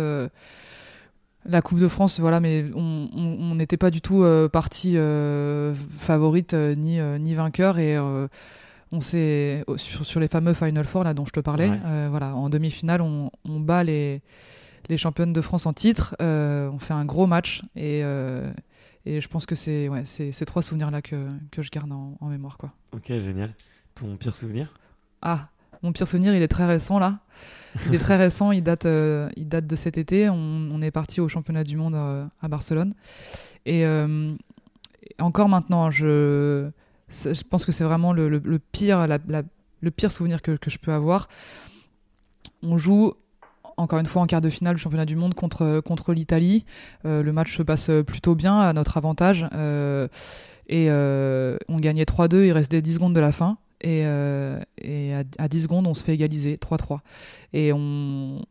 [1.44, 4.96] la Coupe de France voilà mais on n'était pas du tout partie
[5.98, 11.12] favorite ni ni vainqueur et on s'est oh, sur, sur les fameux Final Four là
[11.12, 12.08] dont je te parlais Ouais.
[12.08, 14.22] voilà en demi-finale on, on bat les
[14.88, 18.02] les championnes de France en titre on fait un gros match et
[19.06, 22.16] et je pense que c'est ouais, ces trois souvenirs là que, que je garde en,
[22.20, 23.54] en mémoire quoi Ok, génial.
[23.94, 24.74] Ton pire souvenir?
[25.22, 25.48] Ah,
[25.82, 27.20] mon pire souvenir, il est très récent là.
[27.86, 30.28] Il est très récent, il date, euh, il date de cet été.
[30.28, 32.94] On, on est parti au championnat du monde euh, à Barcelone.
[33.66, 34.34] Et, euh,
[35.18, 36.70] encore maintenant, je,
[37.08, 39.42] je pense que c'est vraiment le, le- le pire, la- la-
[39.80, 41.28] le pire souvenir que, que je peux avoir.
[42.62, 43.14] On joue
[43.80, 46.64] encore une fois en quart de finale du championnat du monde contre, contre l'Italie.
[47.04, 49.46] Euh, le match se passe plutôt bien à notre avantage.
[49.52, 50.08] Euh,
[50.68, 53.58] et euh, on gagnait 3-2, il restait 10 secondes de la fin.
[53.82, 57.00] Et, euh, à, à 10 secondes, on se fait égaliser 3-3.
[57.52, 58.42] Et on,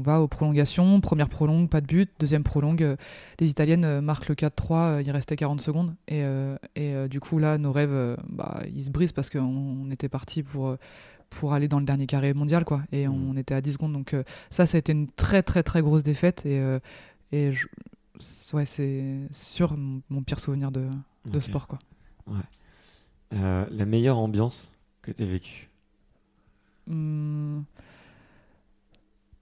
[0.00, 1.00] va aux prolongations.
[1.00, 2.10] Première prolongue, pas de but.
[2.18, 2.96] Deuxième prolongue, euh,
[3.38, 5.94] les Italiennes euh, marquent le 4-3, euh, il restait 40 secondes.
[6.08, 9.86] Et, euh, euh, du coup, là, nos rêves, euh, bah, ils se brisent parce qu'on
[9.86, 10.78] on était parti pour, euh,
[11.30, 12.64] pour aller dans le dernier carré mondial.
[12.64, 12.82] quoi.
[12.92, 13.38] Et on, Mhm.
[13.38, 13.92] était à 10 secondes.
[13.92, 16.46] Donc euh, ça, ça a été une très, très, très grosse défaite.
[16.46, 16.78] Et, euh,
[17.32, 17.66] et je-
[18.54, 20.88] ouais, c'est sûr mon, mon pire souvenir de,
[21.40, 21.66] sport.
[21.68, 21.78] quoi.
[23.32, 24.70] Euh, La meilleure ambiance
[25.02, 25.68] que tu as vécue?
[26.86, 27.62] Hmm.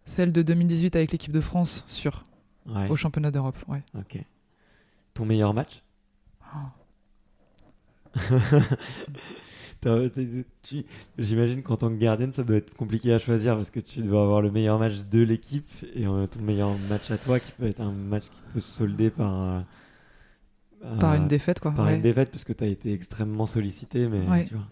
[0.06, 2.24] Celle de 2018 avec l'équipe de France, sur
[2.66, 2.88] Ouais.
[2.90, 3.58] au championnat d'Europe.
[3.68, 3.82] Ouais.
[3.98, 4.18] Ok.
[5.12, 5.82] Ton meilleur match?
[6.54, 6.58] Oh.
[11.18, 14.22] J'imagine qu'en tant que gardienne, ça doit être compliqué à choisir parce que tu dois
[14.22, 17.66] avoir le meilleur match de l'équipe et euh, ton meilleur match à toi qui peut
[17.66, 19.44] être un match qui peut se solder par,
[20.84, 21.72] euh, Par euh, une défaite, quoi.
[21.72, 21.96] par ouais.
[21.96, 24.08] une défaite parce que tu as été extrêmement sollicité.
[24.08, 24.44] Mais Ouais.
[24.44, 24.64] tu vois.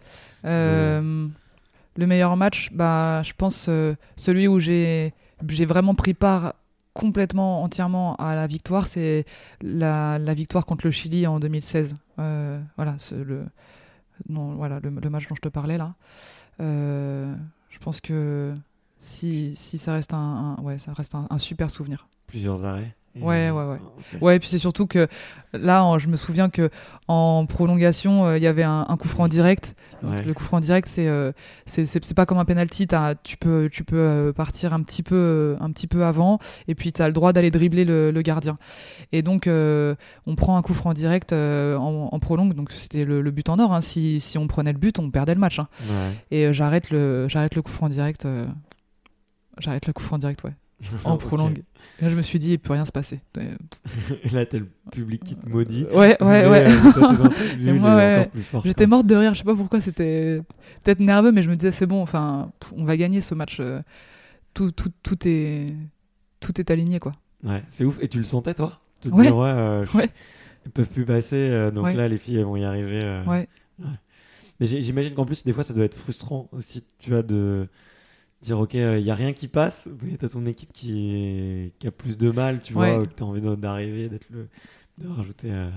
[1.95, 3.69] Le meilleur match, bah, je pense
[4.17, 5.13] celui où j'ai
[5.67, 6.55] vraiment pris part
[6.95, 9.25] complètement, entièrement à la victoire, c'est
[9.63, 11.97] la, la victoire contre le Chili en 2016.
[12.19, 13.45] Euh, voilà, le,
[14.29, 15.95] non, voilà le, match dont je te parlais là.
[16.61, 17.35] Euh,
[17.71, 18.55] je pense que
[18.99, 22.09] si, si ça reste un- ouais, ça reste un, un super souvenir.
[22.27, 22.95] Plusieurs arrêts.
[23.21, 23.79] Ouais, euh, ouais, ouais.
[24.15, 24.23] ok.
[24.23, 25.07] Ouais, et puis c'est surtout que
[25.53, 26.71] là, en- je me souviens que
[27.09, 29.75] en prolongation, euh, il y avait un, un coup franc direct.
[30.03, 30.23] Ouais.
[30.23, 31.31] Le coup franc direct, c'est euh,
[31.67, 32.87] c'est pas comme un penalty.
[33.23, 36.39] Tu peux tu peux euh, partir un petit peu un petit peu avant,
[36.69, 38.57] et puis tu as le droit d'aller dribbler le, le gardien.
[39.13, 39.95] Et donc euh,
[40.27, 42.55] on prend un coup franc direct en, en prolongue.
[42.55, 43.75] Donc c'était le, le but en or.
[43.75, 43.83] hein.
[43.83, 45.59] Si si on prenait le but, on perdait le match.
[45.59, 45.69] hein.
[45.83, 46.15] Ouais.
[46.31, 48.27] Et j'arrête le j'arrête le coup franc direct.
[49.59, 50.55] J'arrête le coup franc direct, ouais,
[51.05, 51.63] en prolongue.
[52.01, 53.21] Là, je me suis dit, il peut rien se passer.
[53.37, 53.57] Ouais,
[54.33, 55.85] là, t'as le public qui te maudit.
[55.93, 56.47] ouais, ouais.
[56.47, 56.67] Ouais.
[56.67, 56.69] euh,
[57.67, 58.31] ouais, ouais.
[58.65, 58.97] J'étais quoi.
[58.97, 60.43] morte de rire, je sais pas pourquoi, c'était
[60.85, 63.59] peut-être nerveux, mais je me disais c'est bon, enfin, on va gagner ce match.
[63.61, 63.81] euh,
[64.55, 65.75] Tout, tout, tout est,
[66.41, 67.13] tout est aligné quoi.
[67.45, 67.99] Ouais, c'est ouf.
[68.03, 68.81] Et tu le sentais, toi?
[69.01, 69.31] Te Ouais.
[69.31, 70.11] ouais, euh, je- Ouais.
[70.67, 71.95] ils peuvent plus passer, euh, donc Ouais.
[71.95, 73.01] là les filles elles vont y arriver.
[73.03, 73.25] euh.
[73.25, 73.49] Ouais.
[74.61, 77.67] Mais j'imagine qu'en plus des fois ça doit être frustrant aussi, tu vois, de
[78.43, 81.91] dire ok, il y a rien qui passe, mais t'as ton équipe qui, qui a
[81.93, 82.95] plus de mal, tu Ouais.
[82.95, 84.49] vois, ou que t'as envie de- d'arriver, d'être le,
[84.99, 85.49] de rajouter.
[85.51, 85.71] euh,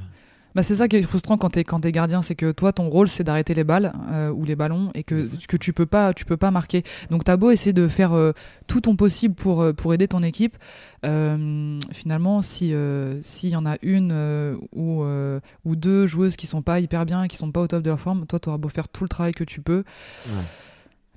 [0.56, 2.88] Bah, c'est ça qui est frustrant quand t'es quand t'es gardien, c'est que toi ton
[2.90, 6.14] rôle c'est d'arrêter les balles euh, ou les ballons et que, que tu peux pas
[6.14, 6.84] tu peux pas marquer.
[7.12, 8.32] Donc t'as beau essayer de faire euh,
[8.66, 10.58] tout ton possible pour euh, pour aider ton équipe,
[11.06, 16.38] euh, finalement si euh, s'il y en a une euh, ou euh, ou deux joueuses
[16.38, 18.58] qui sont pas hyper bien, qui sont pas au top de leur forme, toi t'auras
[18.58, 19.84] beau faire tout le travail que tu peux,
[20.28, 20.32] Ouais.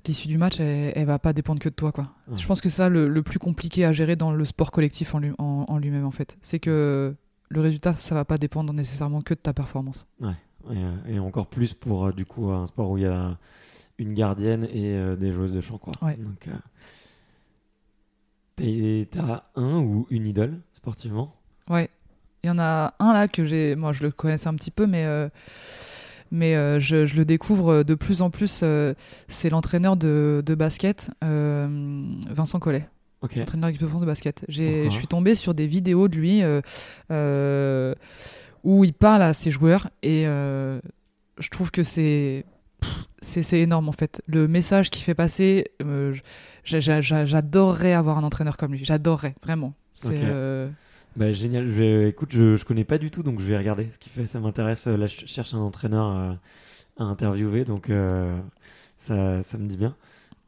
[0.09, 2.11] L'issue du match elle, elle va pas dépendre que de toi quoi.
[2.27, 2.37] Ouais.
[2.37, 5.15] Je pense que c'est ça le, le plus compliqué à gérer dans le sport collectif
[5.15, 7.15] en, lui- en, en lui-même en fait, c'est que
[7.49, 10.05] le résultat ça va pas dépendre nécessairement que de ta performance.
[10.21, 10.25] Et,
[10.75, 13.37] euh, et encore plus pour euh, du coup un sport où il y a
[13.97, 15.93] une gardienne et euh, des joueuses de champ quoi.
[16.01, 16.15] Ouais.
[16.17, 16.51] Donc euh,
[18.55, 21.35] t'es- t'as un ou une idole sportivement?
[21.69, 21.89] Ouais,
[22.43, 24.87] il y en a un là que j'ai, moi je le connaissais un petit peu,
[24.87, 25.05] mais
[26.31, 28.61] mais euh, je, je le découvre de plus en plus.
[28.63, 28.93] euh,
[29.27, 31.67] c'est l'entraîneur de, de basket, euh,
[32.29, 32.87] Vincent Collet,
[33.21, 33.37] Ok.
[33.37, 34.45] entraîneur d'équipe de France de basket.
[34.47, 36.61] Je suis tombée sur des vidéos de lui euh,
[37.11, 37.93] euh,
[38.63, 40.79] où il parle à ses joueurs et euh,
[41.39, 42.45] je trouve que c'est
[43.21, 44.21] c'est énorme en fait.
[44.27, 46.13] Le message qu'il fait passer, euh,
[46.63, 48.83] j'a- j'a- j'a- j'adorerais avoir un entraîneur comme lui.
[48.85, 49.73] J'adorerais vraiment.
[49.93, 50.15] C'est.
[51.19, 51.67] Bah, génial.
[51.67, 54.09] Je vais, écoute, je, je connais pas du tout, donc je vais regarder ce qu'il
[54.09, 54.25] fait.
[54.25, 54.87] Ça m'intéresse.
[54.87, 56.31] Là, je cherche un entraîneur euh,
[56.97, 58.39] à interviewer, donc euh,
[58.99, 59.95] ça, ça me dit bien.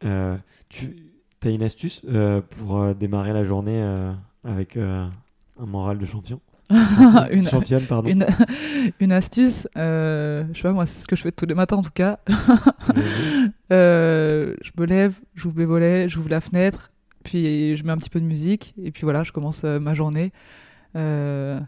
[0.06, 0.38] Euh,
[0.70, 0.96] tu
[1.44, 3.84] as une astuce euh, pour démarrer la journée
[4.46, 5.12] avec un
[5.58, 6.40] moral de champion?
[7.32, 8.10] Une, Championne, pardon.
[8.10, 8.26] une,
[9.02, 11.82] une astuce, je sais pas moi, c'est ce que je fais tous les matins en
[11.82, 12.20] tout cas.
[13.70, 16.92] Je me lève, j'ouvre mes volets, j'ouvre la fenêtre,
[17.22, 19.94] puis je mets un petit peu de musique, et puis voilà, je commence euh, ma
[19.94, 20.32] journée.
[20.96, 21.60] Euh,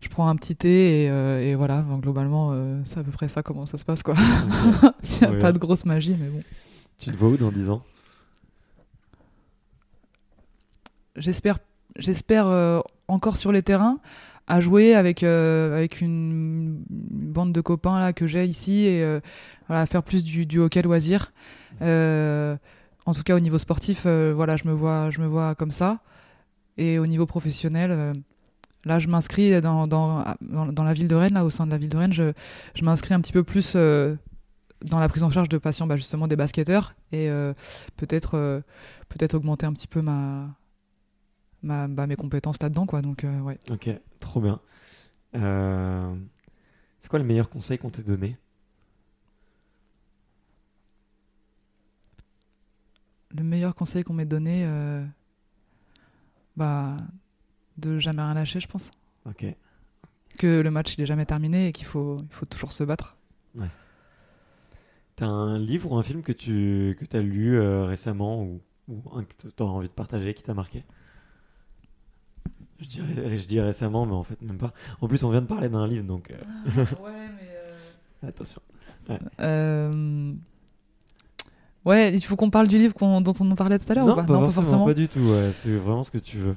[0.00, 2.52] je prends un petit thé, et, euh, et voilà, globalement,
[2.84, 4.14] c'est à peu près ça comment ça se passe quoi.
[5.04, 5.38] Il n'y a Ouais.
[5.38, 6.42] pas de grosse magie, mais bon.
[6.98, 7.82] Tu te vois où dans 10 ans?
[11.16, 11.58] J'espère,
[11.96, 13.98] j'espère euh, encore sur les terrains
[14.46, 19.02] à jouer avec euh, avec une, une bande de copains là que j'ai ici et
[19.02, 19.20] euh,
[19.68, 21.32] voilà faire plus du, du hockey loisir.
[21.82, 22.56] Euh,
[23.06, 25.70] en tout cas au niveau sportif, euh, voilà je me vois je me vois comme
[25.70, 26.00] ça.
[26.78, 28.14] Et au niveau professionnel, euh,
[28.84, 31.78] là je m'inscris dans, dans, dans, la ville de Rennes là au sein de la
[31.78, 32.32] ville de Rennes, je,
[32.74, 34.16] je m'inscris un petit peu plus euh,
[34.82, 37.28] dans la prise en charge de patients bah, justement des basketteurs et
[37.96, 38.62] peut-être
[39.08, 40.48] peut-être augmenter un petit peu ma
[41.62, 43.02] ma, bah, mes compétences là-dedans, quoi.
[43.02, 43.58] Donc, ouais.
[43.70, 43.88] Ok,
[44.18, 44.58] trop bien.
[45.32, 48.36] C'est quoi le meilleur conseil qu'on t'ait donné?
[53.36, 55.04] Le meilleur conseil qu'on m'ait donné, euh,
[56.56, 56.96] bah,
[57.78, 58.90] de jamais rien lâcher, je pense.
[59.26, 59.46] Ok.
[60.38, 63.16] Que le match, il est jamais terminé et qu'il faut, il faut toujours se battre.
[65.16, 69.02] T'as un livre ou un film que tu que as lu euh, récemment ou, ou
[69.14, 70.84] un que t'auras envie de partager qui t'a marqué?
[72.80, 74.72] Je dirais, je dis récemment, mais en fait, même pas.
[75.02, 77.52] En plus, on vient de parler d'un livre, donc euh, ouais, mais.
[78.28, 78.62] attention.
[79.40, 80.32] Euh,
[81.84, 84.12] Ouais, il faut qu'on parle du livre dont on en parlait tout à l'heure non,
[84.12, 84.22] ou pas?
[84.22, 85.20] pas, Non, forcément, pas du tout.
[85.20, 86.56] ouais, C'est vraiment ce que tu veux.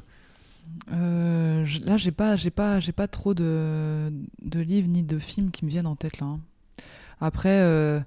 [0.92, 4.12] Euh, je- là, j'ai pas, j'ai pas, j'ai pas trop de,
[4.42, 6.28] de livres ni de films qui me viennent en tête là.
[6.28, 6.40] hein.
[7.22, 8.00] Après, euh,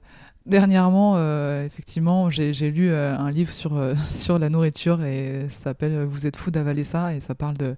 [0.47, 5.61] dernièrement, euh, effectivement, j'ai j'ai lu euh, un livre sur sur la nourriture et ça
[5.65, 7.77] s'appelle Vous êtes fou d'avaler ça et ça parle de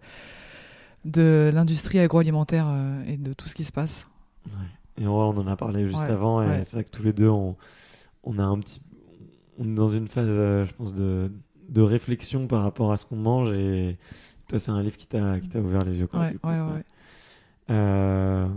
[1.05, 2.66] de l'industrie agroalimentaire
[3.07, 4.07] et de tout ce qui se passe.
[4.99, 6.64] Et ouais, on en a parlé juste Ouais, avant, et ouais.
[6.64, 7.57] c'est vrai que tous les deux, on,
[8.24, 8.80] on a un petit,
[9.61, 11.31] on est dans une phase, euh, je pense, de,
[11.69, 13.53] de réflexion par rapport à ce qu'on mange.
[13.53, 13.99] Et
[14.49, 16.07] toi, c'est un livre qui t'a ouvert les yeux.
[16.09, 16.85] Quoi, Ouais, coup, ouais, ouais.
[17.71, 18.49] Euh,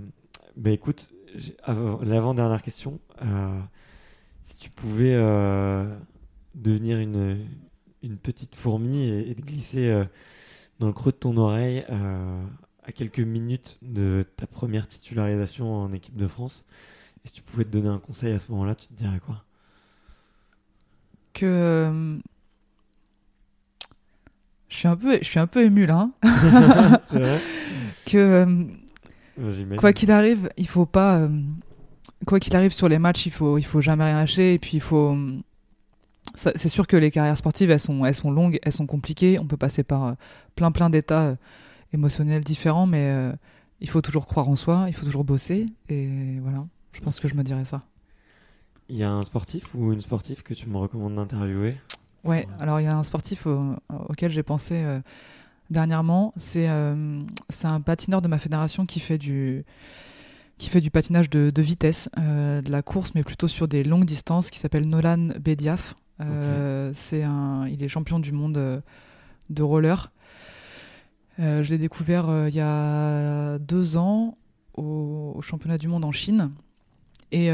[0.57, 1.11] bah écoute,
[2.01, 3.59] l'avant-dernière question, euh,
[4.41, 5.93] si tu pouvais euh,
[6.55, 7.45] devenir une,
[8.01, 10.03] une petite fourmi et, et te glisser
[10.79, 11.85] dans le creux de ton oreille
[12.85, 16.65] à quelques minutes de ta première titularisation en équipe de France,
[17.23, 19.43] et si tu pouvais te donner un conseil à ce moment-là, tu te dirais quoi?
[21.33, 22.17] Que euh,
[24.69, 26.09] je suis un peu, je suis un peu ému là.
[26.23, 26.99] hein.
[27.11, 27.39] Vrai
[28.05, 28.63] que euh.
[29.77, 31.17] Quoi qu'il arrive, il faut pas.
[31.17, 31.29] euh,
[32.27, 34.53] quoi qu'il arrive sur les matchs, il faut, il faut jamais rien lâcher.
[34.53, 35.17] Et puis il faut.
[36.35, 39.37] C'est sûr que les carrières sportives, elles sont, elles sont longues, elles sont compliquées.
[39.39, 40.15] On peut passer par
[40.55, 41.35] plein, plein d'états
[41.93, 43.31] émotionnels différents, mais
[43.81, 45.67] il faut toujours croire en soi, il faut toujours bosser.
[45.89, 46.65] Et voilà,
[46.95, 47.83] je pense que je me dirais ça.
[48.93, 51.77] Il y a un sportif ou une sportive que tu me recommandes d'interviewer?
[52.23, 54.99] Ouais, alors il y a un sportif au- auquel j'ai pensé euh,
[55.71, 56.31] dernièrement.
[56.37, 56.69] C'est
[57.49, 59.65] c'est un patineur de ma fédération qui fait du,
[60.59, 64.05] qui fait du patinage de, de vitesse, de la course, mais plutôt sur des longues
[64.05, 65.95] distances, qui s'appelle Nolan Bediaf.
[66.93, 68.83] c'est un, il est champion du monde
[69.49, 70.11] de roller.
[71.39, 74.35] je l'ai découvert il y a deux ans
[74.75, 76.51] au, championnat du monde en Chine.
[77.31, 77.49] Et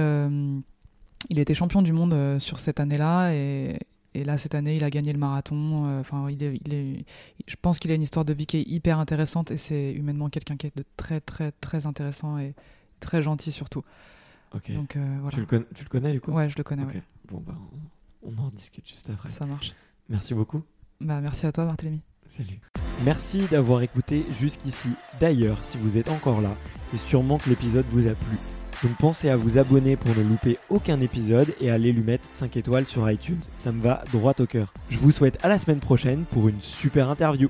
[1.30, 3.34] il était champion du monde sur cette année-là.
[3.34, 3.78] Et,
[4.16, 5.86] et là, cette année, il a gagné le marathon.
[5.86, 7.06] Euh, enfin, il est, il est,
[7.48, 10.30] je pense qu'il a une histoire de vie qui est hyper intéressante et c'est humainement
[10.30, 12.56] quelqu'un qui est de très, très, très intéressant et
[13.00, 13.84] très gentil surtout.
[14.54, 14.72] Ok.
[14.72, 15.36] Donc, euh, voilà.
[15.36, 16.32] tu, le connais, tu le connais du coup?
[16.32, 16.84] Ouais, je le connais.
[17.28, 17.54] Bon, bah,
[18.24, 19.30] on, on, en discute juste après.
[19.30, 19.76] Ça marche.
[20.10, 20.64] Merci beaucoup.
[21.00, 22.02] Bah, merci à toi, Barthélémy.
[22.28, 22.60] Salut.
[23.04, 24.90] Merci d'avoir écouté jusqu'ici.
[25.20, 26.56] D'ailleurs, si vous êtes encore là,
[26.90, 28.38] c'est sûrement que l'épisode vous a plu.
[28.84, 32.30] Donc pensez à vous abonner pour ne louper aucun épisode et à aller lui mettre
[32.32, 33.42] 5 étoiles sur iTunes.
[33.58, 34.74] Ça me va droit au cœur.
[34.90, 37.50] Je vous souhaite à la semaine prochaine pour une super interview.